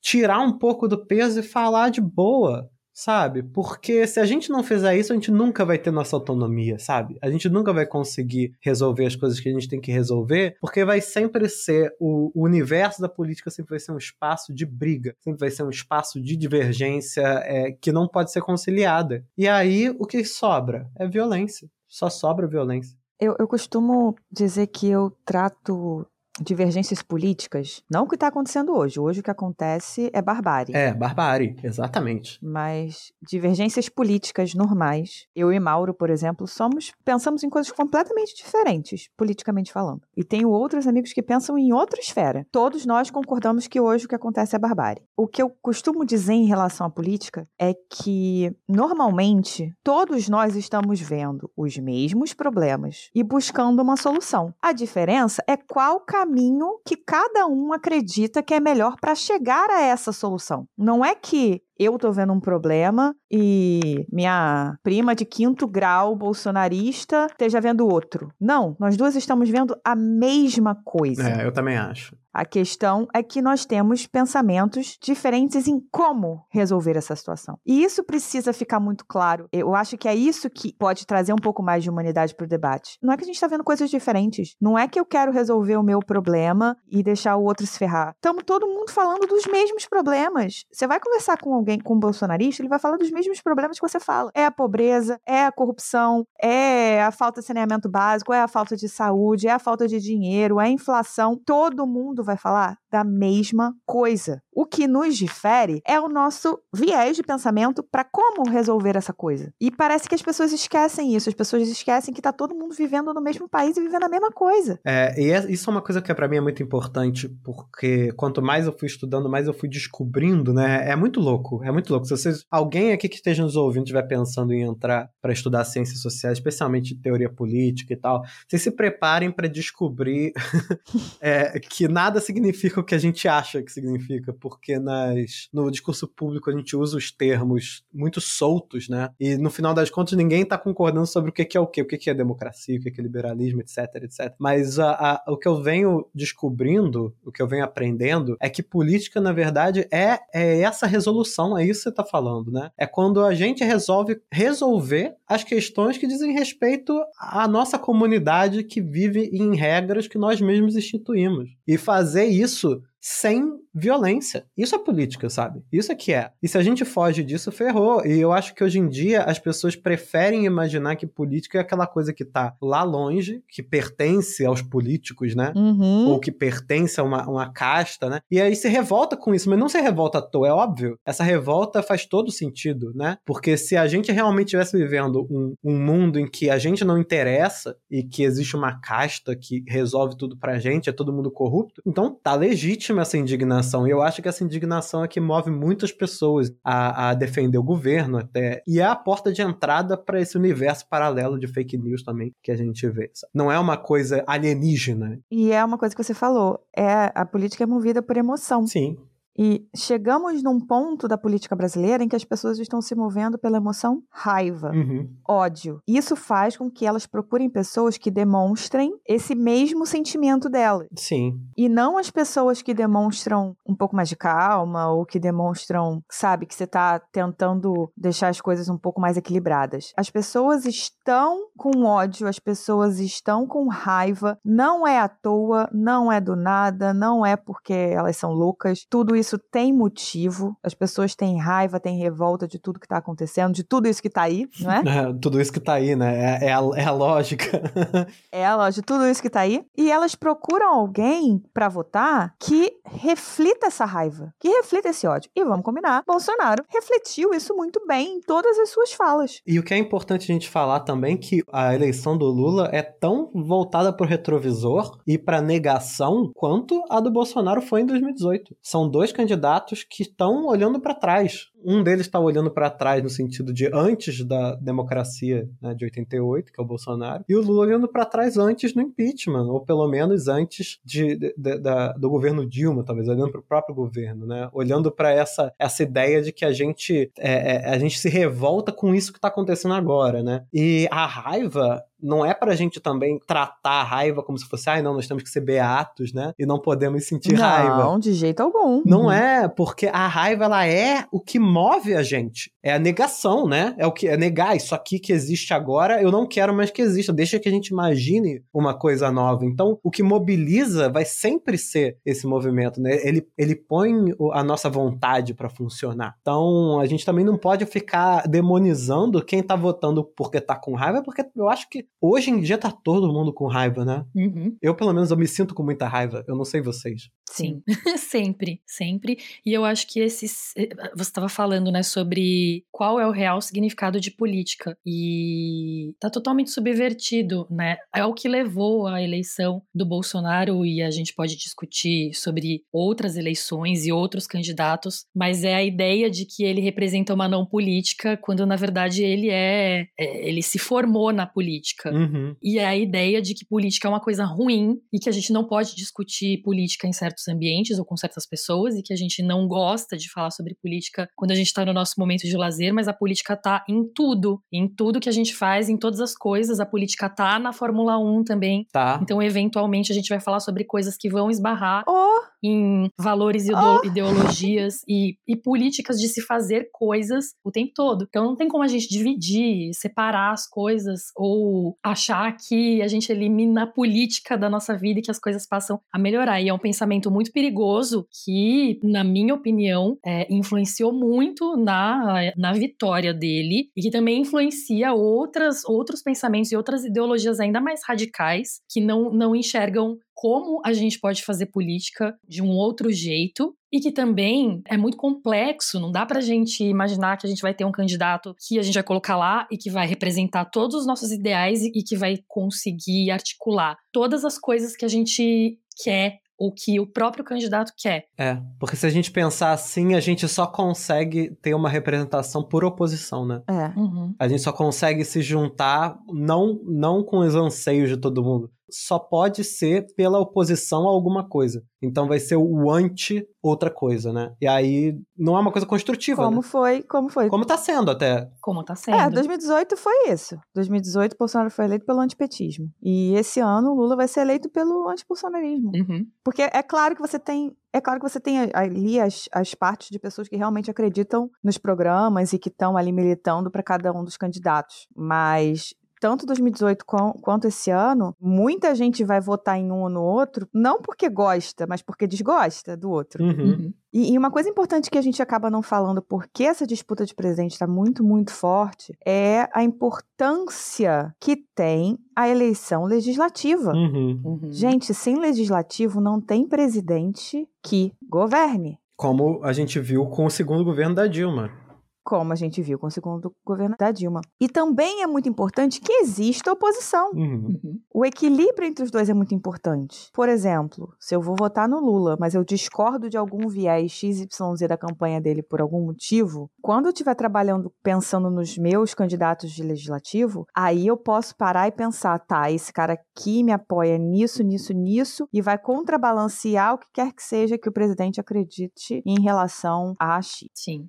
Tirar 0.00 0.40
um 0.40 0.58
pouco 0.58 0.88
do 0.88 1.06
peso 1.06 1.38
e 1.38 1.44
falar 1.44 1.88
de 1.88 2.00
boa 2.00 2.68
sabe? 2.92 3.42
Porque 3.42 4.06
se 4.06 4.20
a 4.20 4.24
gente 4.24 4.50
não 4.50 4.62
fizer 4.62 4.96
isso, 4.96 5.12
a 5.12 5.16
gente 5.16 5.30
nunca 5.30 5.64
vai 5.64 5.78
ter 5.78 5.90
nossa 5.90 6.14
autonomia, 6.16 6.78
sabe? 6.78 7.16
A 7.22 7.30
gente 7.30 7.48
nunca 7.48 7.72
vai 7.72 7.86
conseguir 7.86 8.54
resolver 8.60 9.06
as 9.06 9.16
coisas 9.16 9.40
que 9.40 9.48
a 9.48 9.52
gente 9.52 9.68
tem 9.68 9.80
que 9.80 9.92
resolver, 9.92 10.56
porque 10.60 10.84
vai 10.84 11.00
sempre 11.00 11.48
ser 11.48 11.94
o, 11.98 12.30
o 12.34 12.44
universo 12.44 13.00
da 13.00 13.08
política 13.08 13.50
sempre 13.50 13.70
vai 13.70 13.80
ser 13.80 13.92
um 13.92 13.98
espaço 13.98 14.52
de 14.52 14.66
briga, 14.66 15.14
sempre 15.20 15.40
vai 15.40 15.50
ser 15.50 15.62
um 15.62 15.70
espaço 15.70 16.20
de 16.20 16.36
divergência 16.36 17.22
é, 17.44 17.72
que 17.72 17.92
não 17.92 18.06
pode 18.06 18.32
ser 18.32 18.42
conciliada. 18.42 19.24
E 19.36 19.48
aí 19.48 19.90
o 19.98 20.06
que 20.06 20.24
sobra 20.24 20.90
é 20.96 21.06
violência. 21.06 21.68
Só 21.88 22.08
sobra 22.08 22.46
violência. 22.46 22.96
Eu, 23.20 23.36
eu 23.38 23.46
costumo 23.46 24.16
dizer 24.30 24.66
que 24.66 24.88
eu 24.88 25.12
trato 25.24 26.06
divergências 26.42 27.02
políticas, 27.02 27.82
não 27.88 28.04
o 28.04 28.08
que 28.08 28.16
está 28.16 28.26
acontecendo 28.26 28.74
hoje. 28.74 28.98
Hoje 28.98 29.20
o 29.20 29.22
que 29.22 29.30
acontece 29.30 30.10
é 30.12 30.20
barbárie. 30.20 30.74
É, 30.74 30.92
barbárie, 30.92 31.56
exatamente. 31.62 32.38
Mas 32.42 33.12
divergências 33.22 33.88
políticas 33.88 34.54
normais. 34.54 35.26
Eu 35.34 35.52
e 35.52 35.60
Mauro, 35.60 35.94
por 35.94 36.10
exemplo, 36.10 36.46
somos 36.46 36.92
pensamos 37.04 37.42
em 37.42 37.50
coisas 37.50 37.70
completamente 37.72 38.36
diferentes, 38.36 39.08
politicamente 39.16 39.72
falando. 39.72 40.02
E 40.16 40.24
tenho 40.24 40.50
outros 40.50 40.86
amigos 40.86 41.12
que 41.12 41.22
pensam 41.22 41.56
em 41.56 41.72
outra 41.72 42.00
esfera. 42.00 42.46
Todos 42.50 42.84
nós 42.84 43.10
concordamos 43.10 43.66
que 43.66 43.80
hoje 43.80 44.06
o 44.06 44.08
que 44.08 44.14
acontece 44.14 44.56
é 44.56 44.58
barbárie. 44.58 45.02
O 45.16 45.26
que 45.26 45.42
eu 45.42 45.50
costumo 45.62 46.04
dizer 46.04 46.34
em 46.34 46.46
relação 46.46 46.86
à 46.86 46.90
política 46.90 47.46
é 47.58 47.74
que 47.74 48.54
normalmente 48.68 49.72
todos 49.82 50.28
nós 50.28 50.56
estamos 50.56 51.00
vendo 51.00 51.50
os 51.56 51.76
mesmos 51.78 52.34
problemas 52.34 53.10
e 53.14 53.22
buscando 53.22 53.80
uma 53.82 53.96
solução. 53.96 54.54
A 54.60 54.72
diferença 54.72 55.42
é 55.46 55.56
qual 55.56 56.00
caminho 56.00 56.31
caminho 56.32 56.80
que 56.86 56.96
cada 56.96 57.46
um 57.46 57.74
acredita 57.74 58.42
que 58.42 58.54
é 58.54 58.60
melhor 58.60 58.96
para 58.98 59.14
chegar 59.14 59.68
a 59.68 59.82
essa 59.82 60.12
solução. 60.12 60.66
Não 60.76 61.04
é 61.04 61.14
que 61.14 61.62
eu 61.78 61.98
tô 61.98 62.12
vendo 62.12 62.32
um 62.32 62.40
problema 62.40 63.14
e 63.30 64.06
minha 64.12 64.76
prima 64.82 65.14
de 65.14 65.24
quinto 65.24 65.66
grau 65.66 66.14
bolsonarista 66.14 67.26
esteja 67.30 67.60
vendo 67.60 67.86
outro. 67.86 68.32
Não, 68.40 68.76
nós 68.78 68.96
duas 68.96 69.16
estamos 69.16 69.48
vendo 69.48 69.76
a 69.84 69.94
mesma 69.96 70.74
coisa. 70.84 71.28
É, 71.28 71.46
eu 71.46 71.52
também 71.52 71.76
acho. 71.76 72.16
A 72.32 72.46
questão 72.46 73.06
é 73.12 73.22
que 73.22 73.42
nós 73.42 73.66
temos 73.66 74.06
pensamentos 74.06 74.96
diferentes 75.00 75.68
em 75.68 75.78
como 75.90 76.46
resolver 76.50 76.96
essa 76.96 77.14
situação. 77.14 77.58
E 77.66 77.84
isso 77.84 78.02
precisa 78.02 78.54
ficar 78.54 78.80
muito 78.80 79.04
claro. 79.04 79.48
Eu 79.52 79.74
acho 79.74 79.98
que 79.98 80.08
é 80.08 80.14
isso 80.14 80.48
que 80.48 80.74
pode 80.78 81.06
trazer 81.06 81.34
um 81.34 81.36
pouco 81.36 81.62
mais 81.62 81.82
de 81.82 81.90
humanidade 81.90 82.34
para 82.34 82.44
o 82.44 82.48
debate. 82.48 82.96
Não 83.02 83.12
é 83.12 83.16
que 83.18 83.24
a 83.24 83.26
gente 83.26 83.34
está 83.34 83.46
vendo 83.46 83.62
coisas 83.62 83.90
diferentes. 83.90 84.56
Não 84.58 84.78
é 84.78 84.88
que 84.88 84.98
eu 84.98 85.04
quero 85.04 85.30
resolver 85.30 85.76
o 85.76 85.82
meu 85.82 86.00
problema 86.00 86.74
e 86.90 87.02
deixar 87.02 87.36
o 87.36 87.44
outro 87.44 87.66
se 87.66 87.78
ferrar. 87.78 88.14
Estamos 88.14 88.44
todo 88.44 88.66
mundo 88.66 88.90
falando 88.90 89.26
dos 89.26 89.44
mesmos 89.46 89.86
problemas. 89.86 90.64
Você 90.72 90.86
vai 90.86 90.98
conversar 90.98 91.36
com 91.36 91.50
alguém, 91.62 91.78
com 91.80 91.94
um 91.94 91.98
bolsonarista, 91.98 92.62
ele 92.62 92.68
vai 92.68 92.78
falar 92.78 92.96
dos 92.96 93.10
mesmos 93.10 93.40
problemas 93.40 93.78
que 93.78 93.88
você 93.88 93.98
fala. 93.98 94.30
É 94.34 94.44
a 94.44 94.50
pobreza, 94.50 95.18
é 95.26 95.44
a 95.44 95.52
corrupção, 95.52 96.26
é 96.40 97.02
a 97.02 97.10
falta 97.10 97.40
de 97.40 97.46
saneamento 97.46 97.88
básico, 97.88 98.32
é 98.32 98.42
a 98.42 98.48
falta 98.48 98.76
de 98.76 98.88
saúde, 98.88 99.48
é 99.48 99.52
a 99.52 99.58
falta 99.58 99.86
de 99.88 99.98
dinheiro, 100.00 100.60
é 100.60 100.64
a 100.66 100.68
inflação. 100.68 101.40
Todo 101.44 101.86
mundo 101.86 102.22
vai 102.22 102.36
falar 102.36 102.76
da 102.92 103.02
mesma 103.02 103.74
coisa. 103.86 104.42
O 104.54 104.66
que 104.66 104.86
nos 104.86 105.16
difere 105.16 105.80
é 105.86 105.98
o 105.98 106.10
nosso 106.10 106.58
viés 106.74 107.16
de 107.16 107.22
pensamento 107.22 107.82
para 107.82 108.04
como 108.04 108.46
resolver 108.48 108.96
essa 108.96 109.14
coisa. 109.14 109.50
E 109.58 109.70
parece 109.70 110.06
que 110.06 110.14
as 110.14 110.20
pessoas 110.20 110.52
esquecem 110.52 111.16
isso. 111.16 111.30
As 111.30 111.34
pessoas 111.34 111.66
esquecem 111.66 112.12
que 112.12 112.20
está 112.20 112.32
todo 112.32 112.54
mundo 112.54 112.74
vivendo 112.74 113.14
no 113.14 113.22
mesmo 113.22 113.48
país 113.48 113.74
e 113.78 113.80
vivendo 113.80 114.04
a 114.04 114.08
mesma 114.10 114.30
coisa. 114.30 114.78
É, 114.84 115.18
e 115.18 115.30
é, 115.30 115.50
isso 115.50 115.70
é 115.70 115.72
uma 115.72 115.80
coisa 115.80 116.02
que 116.02 116.12
para 116.12 116.28
mim 116.28 116.36
é 116.36 116.40
muito 116.42 116.62
importante, 116.62 117.30
porque 117.42 118.12
quanto 118.12 118.42
mais 118.42 118.66
eu 118.66 118.76
fui 118.78 118.86
estudando, 118.86 119.30
mais 119.30 119.46
eu 119.46 119.54
fui 119.54 119.70
descobrindo, 119.70 120.52
né? 120.52 120.90
É 120.90 120.94
muito 120.94 121.18
louco, 121.18 121.64
é 121.64 121.72
muito 121.72 121.90
louco. 121.90 122.04
Se 122.04 122.14
vocês, 122.14 122.44
alguém 122.50 122.92
aqui 122.92 123.08
que 123.08 123.16
esteja 123.16 123.42
nos 123.42 123.56
ouvindo 123.56 123.84
estiver 123.84 124.02
pensando 124.02 124.52
em 124.52 124.62
entrar 124.62 125.08
para 125.22 125.32
estudar 125.32 125.64
ciências 125.64 126.02
sociais, 126.02 126.36
especialmente 126.36 126.94
teoria 126.94 127.30
política 127.30 127.94
e 127.94 127.96
tal, 127.96 128.22
vocês 128.46 128.60
se 128.60 128.70
preparem 128.70 129.30
para 129.30 129.48
descobrir 129.48 130.32
é, 131.22 131.58
que 131.58 131.88
nada 131.88 132.20
significa 132.20 132.81
o 132.82 132.84
que 132.84 132.94
a 132.94 132.98
gente 132.98 133.26
acha 133.26 133.62
que 133.62 133.72
significa 133.72 134.32
porque 134.32 134.78
nas, 134.78 135.48
no 135.52 135.70
discurso 135.70 136.06
público 136.06 136.50
a 136.50 136.52
gente 136.52 136.76
usa 136.76 136.96
os 136.96 137.10
termos 137.10 137.84
muito 137.92 138.20
soltos, 138.20 138.88
né? 138.88 139.10
E 139.18 139.36
no 139.36 139.50
final 139.50 139.72
das 139.72 139.90
contas 139.90 140.16
ninguém 140.16 140.42
está 140.42 140.58
concordando 140.58 141.06
sobre 141.06 141.30
o 141.30 141.32
que 141.32 141.56
é 141.56 141.60
o 141.60 141.66
que, 141.66 141.82
o 141.82 141.86
que 141.86 142.10
é 142.10 142.14
democracia, 142.14 142.78
o 142.78 142.82
que 142.82 143.00
é 143.00 143.02
liberalismo, 143.02 143.60
etc, 143.60 143.78
etc. 144.02 144.34
Mas 144.38 144.78
a, 144.78 144.90
a, 144.90 145.32
o 145.32 145.36
que 145.36 145.48
eu 145.48 145.62
venho 145.62 146.06
descobrindo, 146.14 147.14
o 147.24 147.32
que 147.32 147.40
eu 147.40 147.48
venho 147.48 147.64
aprendendo, 147.64 148.36
é 148.40 148.48
que 148.48 148.62
política, 148.62 149.20
na 149.20 149.32
verdade, 149.32 149.86
é, 149.90 150.18
é 150.34 150.60
essa 150.60 150.86
resolução, 150.86 151.56
é 151.56 151.64
isso 151.64 151.80
que 151.80 151.84
você 151.84 151.88
está 151.90 152.04
falando, 152.04 152.50
né? 152.50 152.70
É 152.76 152.86
quando 152.86 153.24
a 153.24 153.34
gente 153.34 153.64
resolve 153.64 154.20
resolver 154.30 155.14
as 155.26 155.44
questões 155.44 155.96
que 155.96 156.06
dizem 156.06 156.32
respeito 156.32 157.00
à 157.18 157.46
nossa 157.46 157.78
comunidade 157.78 158.64
que 158.64 158.80
vive 158.80 159.30
em 159.32 159.54
regras 159.56 160.08
que 160.08 160.18
nós 160.18 160.40
mesmos 160.40 160.76
instituímos. 160.76 161.50
E 161.66 161.78
fazer 161.78 162.26
isso 162.26 162.82
sem 163.00 163.61
violência. 163.74 164.44
Isso 164.56 164.74
é 164.74 164.78
política, 164.78 165.28
sabe? 165.30 165.62
Isso 165.72 165.90
é 165.90 165.94
que 165.94 166.12
é. 166.12 166.30
E 166.42 166.48
se 166.48 166.58
a 166.58 166.62
gente 166.62 166.84
foge 166.84 167.22
disso, 167.22 167.50
ferrou. 167.50 168.04
E 168.04 168.20
eu 168.20 168.32
acho 168.32 168.54
que 168.54 168.62
hoje 168.62 168.78
em 168.78 168.88
dia 168.88 169.22
as 169.22 169.38
pessoas 169.38 169.74
preferem 169.74 170.44
imaginar 170.44 170.96
que 170.96 171.06
política 171.06 171.58
é 171.58 171.60
aquela 171.60 171.86
coisa 171.86 172.12
que 172.12 172.24
tá 172.24 172.54
lá 172.60 172.82
longe, 172.82 173.42
que 173.48 173.62
pertence 173.62 174.44
aos 174.44 174.60
políticos, 174.60 175.34
né? 175.34 175.52
Uhum. 175.56 176.08
Ou 176.08 176.20
que 176.20 176.30
pertence 176.30 177.00
a 177.00 177.02
uma, 177.02 177.28
uma 177.28 177.52
casta, 177.52 178.08
né? 178.08 178.20
E 178.30 178.40
aí 178.40 178.54
se 178.54 178.68
revolta 178.68 179.16
com 179.16 179.34
isso, 179.34 179.48
mas 179.48 179.58
não 179.58 179.68
se 179.68 179.80
revolta 179.80 180.18
à 180.18 180.22
toa, 180.22 180.48
é 180.48 180.52
óbvio. 180.52 180.98
Essa 181.06 181.24
revolta 181.24 181.82
faz 181.82 182.04
todo 182.06 182.30
sentido, 182.30 182.92
né? 182.94 183.16
Porque 183.24 183.56
se 183.56 183.76
a 183.76 183.86
gente 183.86 184.12
realmente 184.12 184.48
estivesse 184.48 184.76
vivendo 184.76 185.26
um, 185.30 185.54
um 185.64 185.78
mundo 185.78 186.18
em 186.18 186.28
que 186.28 186.50
a 186.50 186.58
gente 186.58 186.84
não 186.84 186.98
interessa 186.98 187.76
e 187.90 188.02
que 188.02 188.22
existe 188.22 188.56
uma 188.56 188.80
casta 188.80 189.34
que 189.34 189.64
resolve 189.66 190.16
tudo 190.16 190.36
pra 190.36 190.58
gente, 190.58 190.90
é 190.90 190.92
todo 190.92 191.12
mundo 191.12 191.30
corrupto, 191.30 191.82
então 191.86 192.14
tá 192.22 192.34
legítimo 192.34 193.00
essa 193.00 193.16
indignação. 193.16 193.61
E 193.86 193.90
eu 193.90 194.02
acho 194.02 194.20
que 194.22 194.28
essa 194.28 194.44
indignação 194.44 195.04
é 195.04 195.08
que 195.08 195.20
move 195.20 195.50
muitas 195.50 195.92
pessoas 195.92 196.52
a, 196.64 197.10
a 197.10 197.14
defender 197.14 197.58
o 197.58 197.62
governo 197.62 198.18
até. 198.18 198.62
E 198.66 198.80
é 198.80 198.84
a 198.84 198.96
porta 198.96 199.32
de 199.32 199.42
entrada 199.42 199.96
para 199.96 200.20
esse 200.20 200.36
universo 200.36 200.88
paralelo 200.88 201.38
de 201.38 201.46
fake 201.46 201.78
news 201.78 202.02
também 202.02 202.32
que 202.42 202.50
a 202.50 202.56
gente 202.56 202.88
vê. 202.88 203.10
Sabe? 203.14 203.30
Não 203.34 203.50
é 203.50 203.58
uma 203.58 203.76
coisa 203.76 204.24
alienígena. 204.26 205.18
E 205.30 205.52
é 205.52 205.64
uma 205.64 205.78
coisa 205.78 205.94
que 205.94 206.02
você 206.02 206.14
falou. 206.14 206.58
É 206.76 207.12
a 207.14 207.24
política 207.24 207.64
é 207.64 207.66
movida 207.66 208.02
por 208.02 208.16
emoção. 208.16 208.66
Sim. 208.66 208.96
E 209.38 209.66
chegamos 209.74 210.42
num 210.42 210.60
ponto 210.60 211.08
da 211.08 211.16
política 211.16 211.56
brasileira 211.56 212.02
em 212.04 212.08
que 212.08 212.16
as 212.16 212.24
pessoas 212.24 212.58
estão 212.58 212.80
se 212.80 212.94
movendo 212.94 213.38
pela 213.38 213.56
emoção 213.56 214.02
raiva, 214.10 214.70
uhum. 214.70 215.08
ódio. 215.26 215.80
Isso 215.86 216.14
faz 216.14 216.56
com 216.56 216.70
que 216.70 216.86
elas 216.86 217.06
procurem 217.06 217.48
pessoas 217.48 217.96
que 217.96 218.10
demonstrem 218.10 218.92
esse 219.06 219.34
mesmo 219.34 219.86
sentimento 219.86 220.48
delas. 220.48 220.88
Sim. 220.96 221.40
E 221.56 221.68
não 221.68 221.96
as 221.96 222.10
pessoas 222.10 222.60
que 222.60 222.74
demonstram 222.74 223.56
um 223.66 223.74
pouco 223.74 223.96
mais 223.96 224.08
de 224.08 224.16
calma 224.16 224.90
ou 224.90 225.06
que 225.06 225.18
demonstram, 225.18 226.02
sabe, 226.10 226.46
que 226.46 226.54
você 226.54 226.64
está 226.64 226.98
tentando 226.98 227.90
deixar 227.96 228.28
as 228.28 228.40
coisas 228.40 228.68
um 228.68 228.78
pouco 228.78 229.00
mais 229.00 229.16
equilibradas. 229.16 229.92
As 229.96 230.10
pessoas 230.10 230.66
estão 230.66 231.48
com 231.56 231.84
ódio, 231.84 232.26
as 232.26 232.38
pessoas 232.38 232.98
estão 232.98 233.46
com 233.46 233.68
raiva. 233.68 234.38
Não 234.44 234.86
é 234.86 234.98
à 234.98 235.08
toa, 235.08 235.68
não 235.72 236.12
é 236.12 236.20
do 236.20 236.36
nada, 236.36 236.92
não 236.92 237.24
é 237.24 237.36
porque 237.36 237.72
elas 237.72 238.16
são 238.16 238.32
loucas. 238.32 238.84
Tudo 238.88 239.16
isso 239.16 239.21
tem 239.38 239.72
motivo, 239.72 240.56
as 240.62 240.74
pessoas 240.74 241.14
têm 241.14 241.38
raiva, 241.38 241.80
têm 241.80 241.98
revolta 241.98 242.46
de 242.46 242.58
tudo 242.58 242.78
que 242.78 242.86
está 242.86 242.98
acontecendo, 242.98 243.52
de 243.52 243.64
tudo 243.64 243.88
isso 243.88 244.02
que 244.02 244.08
está 244.08 244.22
aí, 244.22 244.48
não 244.60 244.72
é? 244.72 244.82
é? 245.10 245.12
Tudo 245.20 245.40
isso 245.40 245.52
que 245.52 245.58
está 245.58 245.74
aí, 245.74 245.96
né? 245.96 246.38
É, 246.40 246.48
é, 246.48 246.52
a, 246.52 246.60
é 246.76 246.84
a 246.84 246.92
lógica. 246.92 247.62
é 248.30 248.46
a 248.46 248.56
lógica, 248.56 248.86
tudo 248.86 249.06
isso 249.06 249.20
que 249.20 249.28
está 249.28 249.40
aí. 249.40 249.64
E 249.76 249.90
elas 249.90 250.14
procuram 250.14 250.68
alguém 250.68 251.42
para 251.52 251.68
votar 251.68 252.34
que 252.38 252.72
reflita 252.84 253.66
essa 253.66 253.84
raiva, 253.84 254.32
que 254.38 254.48
reflita 254.48 254.88
esse 254.88 255.06
ódio. 255.06 255.30
E 255.34 255.44
vamos 255.44 255.64
combinar, 255.64 256.02
Bolsonaro 256.06 256.64
refletiu 256.68 257.32
isso 257.32 257.54
muito 257.54 257.84
bem 257.86 258.16
em 258.16 258.20
todas 258.20 258.58
as 258.58 258.70
suas 258.70 258.92
falas. 258.92 259.40
E 259.46 259.58
o 259.58 259.62
que 259.62 259.74
é 259.74 259.78
importante 259.78 260.30
a 260.30 260.34
gente 260.34 260.48
falar 260.48 260.80
também 260.80 261.16
que 261.16 261.42
a 261.52 261.74
eleição 261.74 262.16
do 262.16 262.26
Lula 262.26 262.68
é 262.72 262.82
tão 262.82 263.30
voltada 263.34 263.92
para 263.92 264.04
o 264.04 264.08
retrovisor 264.08 264.98
e 265.06 265.18
para 265.18 265.40
negação 265.40 266.30
quanto 266.34 266.82
a 266.88 267.00
do 267.00 267.10
Bolsonaro 267.10 267.60
foi 267.60 267.82
em 267.82 267.86
2018. 267.86 268.56
São 268.62 268.88
candidatos 269.12 269.84
que 269.84 270.02
estão 270.02 270.46
olhando 270.46 270.80
para 270.80 270.94
trás 270.94 271.51
um 271.64 271.82
deles 271.82 272.06
está 272.06 272.18
olhando 272.18 272.50
para 272.50 272.70
trás 272.70 273.02
no 273.02 273.10
sentido 273.10 273.52
de 273.52 273.70
antes 273.72 274.24
da 274.24 274.54
democracia 274.56 275.48
né, 275.60 275.74
de 275.74 275.84
88, 275.84 276.52
que 276.52 276.60
é 276.60 276.62
o 276.62 276.66
Bolsonaro, 276.66 277.24
e 277.28 277.34
o 277.34 277.42
Lula 277.42 277.62
olhando 277.62 277.88
para 277.88 278.04
trás 278.04 278.36
antes 278.36 278.72
do 278.72 278.80
impeachment, 278.80 279.46
ou 279.46 279.60
pelo 279.60 279.86
menos 279.88 280.28
antes 280.28 280.78
de, 280.84 281.16
de, 281.16 281.34
de 281.36 281.58
da, 281.58 281.92
do 281.92 282.08
governo 282.10 282.48
Dilma, 282.48 282.84
talvez 282.84 283.08
olhando 283.08 283.30
para 283.30 283.40
o 283.40 283.44
próprio 283.44 283.74
governo, 283.74 284.26
né, 284.26 284.48
olhando 284.52 284.90
para 284.90 285.10
essa, 285.10 285.52
essa 285.58 285.82
ideia 285.82 286.22
de 286.22 286.32
que 286.32 286.44
a 286.44 286.52
gente 286.52 287.10
é, 287.18 287.56
é, 287.56 287.68
a 287.68 287.78
gente 287.78 287.98
se 287.98 288.08
revolta 288.08 288.72
com 288.72 288.94
isso 288.94 289.12
que 289.12 289.18
está 289.18 289.28
acontecendo 289.28 289.74
agora, 289.74 290.22
né? 290.22 290.44
E 290.52 290.88
a 290.90 291.06
raiva 291.06 291.84
não 292.02 292.26
é 292.26 292.34
pra 292.34 292.56
gente 292.56 292.80
também 292.80 293.18
tratar 293.24 293.70
a 293.70 293.84
raiva 293.84 294.22
como 294.22 294.36
se 294.36 294.44
fosse, 294.46 294.68
ai, 294.68 294.80
ah, 294.80 294.82
não, 294.82 294.94
nós 294.94 295.06
temos 295.06 295.22
que 295.22 295.30
ser 295.30 295.40
beatos, 295.40 296.12
né? 296.12 296.32
E 296.36 296.44
não 296.44 296.58
podemos 296.58 297.06
sentir 297.06 297.34
não, 297.34 297.40
raiva. 297.40 297.76
Não, 297.76 297.98
de 297.98 298.12
jeito 298.12 298.42
algum. 298.42 298.82
Não 298.84 299.04
uhum. 299.04 299.12
é, 299.12 299.46
porque 299.46 299.86
a 299.86 300.08
raiva, 300.08 300.46
ela 300.46 300.66
é 300.66 301.06
o 301.12 301.20
que 301.20 301.38
move 301.52 301.94
a 301.94 302.02
gente. 302.02 302.50
É 302.62 302.72
a 302.72 302.78
negação, 302.78 303.46
né? 303.46 303.74
É 303.78 303.86
o 303.86 303.92
que 303.92 304.08
é 304.08 304.16
negar 304.16 304.56
isso 304.56 304.74
aqui 304.74 304.98
que 304.98 305.12
existe 305.12 305.52
agora, 305.52 306.00
eu 306.00 306.10
não 306.10 306.26
quero 306.26 306.54
mais 306.54 306.70
que 306.70 306.80
exista. 306.80 307.12
Deixa 307.12 307.38
que 307.38 307.48
a 307.48 307.52
gente 307.52 307.68
imagine 307.68 308.42
uma 308.52 308.72
coisa 308.76 309.10
nova. 309.10 309.44
Então, 309.44 309.78
o 309.82 309.90
que 309.90 310.02
mobiliza 310.02 310.88
vai 310.88 311.04
sempre 311.04 311.58
ser 311.58 311.98
esse 312.04 312.26
movimento, 312.26 312.80
né? 312.80 312.98
Ele, 313.06 313.26
ele 313.36 313.54
põe 313.54 313.92
a 314.32 314.42
nossa 314.42 314.70
vontade 314.70 315.34
para 315.34 315.48
funcionar. 315.48 316.14
Então, 316.20 316.80
a 316.80 316.86
gente 316.86 317.04
também 317.04 317.24
não 317.24 317.36
pode 317.36 317.66
ficar 317.66 318.26
demonizando 318.26 319.24
quem 319.24 319.42
tá 319.42 319.56
votando 319.56 320.04
porque 320.16 320.40
tá 320.40 320.56
com 320.56 320.74
raiva, 320.74 321.02
porque 321.02 321.24
eu 321.36 321.48
acho 321.48 321.68
que 321.68 321.86
hoje 322.00 322.30
em 322.30 322.40
dia 322.40 322.56
tá 322.56 322.70
todo 322.70 323.12
mundo 323.12 323.32
com 323.32 323.46
raiva, 323.46 323.84
né? 323.84 324.04
Uhum. 324.14 324.56
Eu, 324.62 324.74
pelo 324.74 324.92
menos, 324.92 325.10
eu 325.10 325.16
me 325.16 325.26
sinto 325.26 325.54
com 325.54 325.62
muita 325.62 325.86
raiva. 325.86 326.24
Eu 326.26 326.36
não 326.36 326.44
sei 326.44 326.60
vocês. 326.60 327.10
Sim, 327.30 327.62
sempre, 327.96 328.60
sempre. 328.66 329.18
E 329.44 329.52
eu 329.52 329.64
acho 329.64 329.86
que 329.86 330.00
esses. 330.00 330.52
Eh, 330.56 330.68
você 330.94 331.10
estava 331.10 331.28
falando, 331.28 331.41
né, 331.48 331.82
sobre 331.82 332.64
qual 332.70 333.00
é 333.00 333.06
o 333.06 333.12
real 333.12 333.40
significado 333.40 334.00
de 334.00 334.10
política. 334.10 334.76
E 334.84 335.94
tá 336.00 336.10
totalmente 336.10 336.50
subvertido, 336.50 337.46
né? 337.50 337.76
É 337.94 338.04
o 338.04 338.12
que 338.12 338.28
levou 338.28 338.86
à 338.86 339.02
eleição 339.02 339.62
do 339.74 339.86
Bolsonaro, 339.86 340.66
e 340.66 340.82
a 340.82 340.90
gente 340.90 341.14
pode 341.14 341.36
discutir 341.36 342.12
sobre 342.14 342.64
outras 342.72 343.16
eleições 343.16 343.86
e 343.86 343.92
outros 343.92 344.26
candidatos, 344.26 345.06
mas 345.14 345.44
é 345.44 345.54
a 345.54 345.64
ideia 345.64 346.10
de 346.10 346.26
que 346.26 346.44
ele 346.44 346.60
representa 346.60 347.14
uma 347.14 347.28
não 347.28 347.46
política, 347.46 348.16
quando 348.16 348.44
na 348.46 348.56
verdade 348.56 349.02
ele 349.02 349.30
é. 349.30 349.86
é 349.98 350.28
ele 350.28 350.42
se 350.42 350.58
formou 350.58 351.12
na 351.12 351.26
política. 351.26 351.92
Uhum. 351.92 352.34
E 352.42 352.58
é 352.58 352.66
a 352.66 352.76
ideia 352.76 353.22
de 353.22 353.34
que 353.34 353.44
política 353.44 353.88
é 353.88 353.90
uma 353.90 354.00
coisa 354.00 354.24
ruim 354.24 354.80
e 354.92 354.98
que 354.98 355.08
a 355.08 355.12
gente 355.12 355.32
não 355.32 355.44
pode 355.44 355.74
discutir 355.74 356.42
política 356.42 356.86
em 356.86 356.92
certos 356.92 357.12
certos 357.22 357.28
ambientes 357.28 357.78
ou 357.78 357.84
com 357.84 357.96
certas 357.96 358.26
pessoas 358.26 358.74
e 358.74 358.82
que 358.82 358.92
a 358.92 358.96
gente 358.96 359.22
não 359.22 359.46
gosta 359.46 359.96
de 359.96 360.10
falar 360.10 360.30
sobre 360.30 360.54
política 360.54 361.08
quando 361.14 361.31
a 361.32 361.36
gente 361.36 361.48
está 361.48 361.64
no 361.64 361.72
nosso 361.72 361.94
momento 361.98 362.22
de 362.22 362.36
lazer, 362.36 362.72
mas 362.72 362.88
a 362.88 362.92
política 362.92 363.36
tá 363.36 363.64
em 363.68 363.84
tudo, 363.84 364.40
em 364.52 364.68
tudo 364.68 365.00
que 365.00 365.08
a 365.08 365.12
gente 365.12 365.34
faz, 365.34 365.68
em 365.68 365.76
todas 365.76 366.00
as 366.00 366.14
coisas. 366.14 366.60
A 366.60 366.66
política 366.66 367.08
tá 367.08 367.38
na 367.38 367.52
Fórmula 367.52 367.98
1 367.98 368.24
também. 368.24 368.66
Tá. 368.72 368.98
Então, 369.02 369.22
eventualmente, 369.22 369.92
a 369.92 369.94
gente 369.94 370.08
vai 370.08 370.20
falar 370.20 370.40
sobre 370.40 370.64
coisas 370.64 370.96
que 370.96 371.08
vão 371.08 371.30
esbarrar 371.30 371.84
oh. 371.88 372.20
em 372.42 372.88
valores 372.98 373.46
e 373.46 373.52
oh. 373.54 373.84
ideologias 373.84 374.80
e, 374.88 375.16
e 375.26 375.36
políticas 375.36 375.98
de 375.98 376.08
se 376.08 376.20
fazer 376.20 376.68
coisas 376.72 377.34
o 377.44 377.50
tempo 377.50 377.72
todo. 377.74 378.06
Então, 378.08 378.24
não 378.24 378.36
tem 378.36 378.48
como 378.48 378.62
a 378.62 378.68
gente 378.68 378.88
dividir, 378.88 379.72
separar 379.74 380.32
as 380.32 380.48
coisas 380.48 381.12
ou 381.16 381.76
achar 381.82 382.36
que 382.36 382.82
a 382.82 382.88
gente 382.88 383.10
elimina 383.10 383.64
a 383.64 383.66
política 383.66 384.36
da 384.36 384.48
nossa 384.48 384.76
vida 384.76 385.00
e 385.00 385.02
que 385.02 385.10
as 385.10 385.18
coisas 385.18 385.46
passam 385.46 385.80
a 385.92 385.98
melhorar. 385.98 386.40
E 386.40 386.48
é 386.48 386.54
um 386.54 386.58
pensamento 386.58 387.10
muito 387.10 387.32
perigoso 387.32 388.06
que, 388.24 388.78
na 388.82 389.02
minha 389.02 389.34
opinião, 389.34 389.98
é, 390.04 390.26
influenciou 390.32 390.92
muito 390.92 391.21
na, 391.56 392.32
na 392.36 392.52
vitória 392.52 393.12
dele 393.12 393.70
e 393.76 393.82
que 393.82 393.90
também 393.90 394.20
influencia 394.20 394.92
outras, 394.92 395.64
outros 395.64 396.02
pensamentos 396.02 396.52
e 396.52 396.56
outras 396.56 396.84
ideologias 396.84 397.40
ainda 397.40 397.60
mais 397.60 397.80
radicais 397.86 398.60
que 398.70 398.80
não, 398.80 399.10
não 399.12 399.34
enxergam 399.36 399.96
como 400.14 400.60
a 400.64 400.72
gente 400.72 401.00
pode 401.00 401.24
fazer 401.24 401.46
política 401.46 402.14
de 402.28 402.42
um 402.42 402.50
outro 402.50 402.92
jeito 402.92 403.56
e 403.72 403.80
que 403.80 403.90
também 403.90 404.62
é 404.68 404.76
muito 404.76 404.96
complexo, 404.96 405.80
não 405.80 405.90
dá 405.90 406.04
pra 406.04 406.20
gente 406.20 406.62
imaginar 406.62 407.16
que 407.16 407.26
a 407.26 407.30
gente 407.30 407.42
vai 407.42 407.54
ter 407.54 407.64
um 407.64 407.72
candidato 407.72 408.34
que 408.46 408.58
a 408.58 408.62
gente 408.62 408.74
vai 408.74 408.82
colocar 408.82 409.16
lá 409.16 409.48
e 409.50 409.56
que 409.56 409.70
vai 409.70 409.86
representar 409.86 410.44
todos 410.44 410.76
os 410.76 410.86
nossos 410.86 411.10
ideais 411.10 411.62
e 411.62 411.82
que 411.82 411.96
vai 411.96 412.18
conseguir 412.28 413.10
articular 413.10 413.76
todas 413.90 414.24
as 414.24 414.38
coisas 414.38 414.76
que 414.76 414.84
a 414.84 414.88
gente 414.88 415.58
quer 415.82 416.18
o 416.42 416.50
que 416.50 416.80
o 416.80 416.86
próprio 416.86 417.24
candidato 417.24 417.72
quer. 417.78 418.06
É, 418.18 418.36
porque 418.58 418.74
se 418.74 418.84
a 418.84 418.90
gente 418.90 419.12
pensar 419.12 419.52
assim, 419.52 419.94
a 419.94 420.00
gente 420.00 420.26
só 420.26 420.44
consegue 420.44 421.30
ter 421.40 421.54
uma 421.54 421.68
representação 421.68 422.42
por 422.42 422.64
oposição, 422.64 423.24
né? 423.24 423.42
É. 423.48 423.78
Uhum. 423.78 424.12
A 424.18 424.26
gente 424.26 424.42
só 424.42 424.52
consegue 424.52 425.04
se 425.04 425.22
juntar 425.22 425.96
não, 426.08 426.60
não 426.64 427.04
com 427.04 427.18
os 427.18 427.36
anseios 427.36 427.88
de 427.88 427.96
todo 427.96 428.24
mundo, 428.24 428.50
só 428.72 428.98
pode 428.98 429.44
ser 429.44 429.86
pela 429.94 430.18
oposição 430.18 430.86
a 430.88 430.90
alguma 430.90 431.28
coisa. 431.28 431.62
Então 431.82 432.06
vai 432.06 432.18
ser 432.18 432.36
o 432.36 432.70
anti 432.70 433.26
outra 433.42 433.70
coisa, 433.70 434.12
né? 434.12 434.32
E 434.40 434.46
aí 434.46 434.96
não 435.16 435.36
é 435.36 435.40
uma 435.40 435.50
coisa 435.50 435.66
construtiva. 435.66 436.22
Como 436.24 436.36
né? 436.36 436.42
foi? 436.42 436.82
Como 436.82 437.08
foi? 437.08 437.28
Como 437.28 437.44
tá 437.44 437.56
sendo 437.56 437.90
até. 437.90 438.30
Como 438.40 438.62
tá 438.64 438.74
sendo. 438.76 438.98
É, 438.98 439.10
2018 439.10 439.76
foi 439.76 440.10
isso. 440.10 440.38
2018 440.54 441.16
Bolsonaro 441.18 441.50
foi 441.50 441.64
eleito 441.64 441.84
pelo 441.84 442.00
antipetismo. 442.00 442.70
E 442.80 443.14
esse 443.14 443.40
ano 443.40 443.74
Lula 443.74 443.96
vai 443.96 444.06
ser 444.06 444.20
eleito 444.20 444.48
pelo 444.48 444.88
antibolsonarismo. 444.88 445.72
Uhum. 445.74 446.06
Porque 446.24 446.42
é 446.42 446.62
claro 446.62 446.94
que 446.94 447.00
você 447.00 447.18
tem 447.18 447.52
é 447.72 447.80
claro 447.80 447.98
que 447.98 448.08
você 448.08 448.20
tem 448.20 448.50
ali 448.52 449.00
as, 449.00 449.28
as 449.32 449.54
partes 449.54 449.88
de 449.88 449.98
pessoas 449.98 450.28
que 450.28 450.36
realmente 450.36 450.70
acreditam 450.70 451.30
nos 451.42 451.56
programas 451.56 452.32
e 452.34 452.38
que 452.38 452.50
estão 452.50 452.76
ali 452.76 452.92
militando 452.92 453.50
para 453.50 453.62
cada 453.62 453.90
um 453.92 454.04
dos 454.04 454.18
candidatos. 454.18 454.86
Mas 454.94 455.74
tanto 456.02 456.26
2018 456.26 456.84
quanto 456.84 457.46
esse 457.46 457.70
ano, 457.70 458.12
muita 458.20 458.74
gente 458.74 459.04
vai 459.04 459.20
votar 459.20 459.56
em 459.56 459.70
um 459.70 459.82
ou 459.82 459.88
no 459.88 460.02
outro, 460.02 460.48
não 460.52 460.82
porque 460.82 461.08
gosta, 461.08 461.64
mas 461.64 461.80
porque 461.80 462.08
desgosta 462.08 462.76
do 462.76 462.90
outro. 462.90 463.22
Uhum. 463.22 463.30
Uhum. 463.30 463.74
E, 463.92 464.12
e, 464.12 464.18
uma 464.18 464.28
coisa 464.28 464.48
importante 464.48 464.90
que 464.90 464.98
a 464.98 465.02
gente 465.02 465.22
acaba 465.22 465.48
não 465.48 465.62
falando, 465.62 466.02
porque 466.02 466.42
essa 466.42 466.66
disputa 466.66 467.06
de 467.06 467.14
presidente 467.14 467.52
está 467.52 467.68
muito, 467.68 468.02
muito 468.02 468.32
forte, 468.32 468.92
é 469.06 469.48
a 469.54 469.62
importância 469.62 471.14
que 471.20 471.36
tem 471.54 471.96
a 472.16 472.28
eleição 472.28 472.84
legislativa. 472.84 473.70
Uhum. 473.72 474.20
Uhum. 474.24 474.50
Gente, 474.50 474.92
sem 474.92 475.20
legislativo 475.20 476.00
não 476.00 476.20
tem 476.20 476.48
presidente 476.48 477.46
que 477.62 477.92
governe. 478.10 478.76
Como 478.96 479.40
a 479.44 479.52
gente 479.52 479.78
viu 479.78 480.06
com 480.06 480.26
o 480.26 480.30
segundo 480.30 480.64
governo 480.64 480.96
da 480.96 481.06
Dilma 481.06 481.61
como 482.02 482.32
a 482.32 482.36
gente 482.36 482.60
viu 482.60 482.78
com 482.78 482.86
o 482.86 482.90
segundo 482.90 483.34
governo 483.44 483.76
da 483.78 483.90
Dilma. 483.90 484.20
E 484.40 484.48
também 484.48 485.02
é 485.02 485.06
muito 485.06 485.28
importante 485.28 485.80
que 485.80 485.92
exista 485.92 486.52
oposição. 486.52 487.10
Uhum. 487.12 487.60
Uhum. 487.62 487.80
O 487.92 488.04
equilíbrio 488.04 488.68
entre 488.68 488.84
os 488.84 488.90
dois 488.90 489.08
é 489.08 489.14
muito 489.14 489.34
importante. 489.34 490.10
Por 490.12 490.28
exemplo, 490.28 490.94
se 490.98 491.14
eu 491.14 491.20
vou 491.20 491.36
votar 491.36 491.68
no 491.68 491.80
Lula, 491.80 492.16
mas 492.18 492.34
eu 492.34 492.44
discordo 492.44 493.08
de 493.08 493.16
algum 493.16 493.48
viés 493.48 493.92
XYZ 493.92 494.68
da 494.68 494.76
campanha 494.76 495.20
dele 495.20 495.42
por 495.42 495.60
algum 495.60 495.84
motivo, 495.84 496.50
quando 496.60 496.86
eu 496.86 496.92
estiver 496.92 497.14
trabalhando 497.14 497.72
pensando 497.82 498.30
nos 498.30 498.56
meus 498.58 498.94
candidatos 498.94 499.50
de 499.50 499.62
legislativo, 499.62 500.46
aí 500.54 500.86
eu 500.86 500.96
posso 500.96 501.36
parar 501.36 501.68
e 501.68 501.72
pensar, 501.72 502.18
tá, 502.18 502.50
esse 502.50 502.72
cara 502.72 502.94
aqui 502.94 503.42
me 503.42 503.52
apoia 503.52 503.98
nisso, 503.98 504.42
nisso, 504.42 504.72
nisso, 504.72 505.28
e 505.32 505.40
vai 505.40 505.58
contrabalancear 505.58 506.74
o 506.74 506.78
que 506.78 506.86
quer 506.92 507.12
que 507.12 507.22
seja 507.22 507.58
que 507.58 507.68
o 507.68 507.72
presidente 507.72 508.20
acredite 508.20 509.02
em 509.04 509.20
relação 509.20 509.94
a 509.98 510.20
X. 510.20 510.48
Sim. 510.54 510.88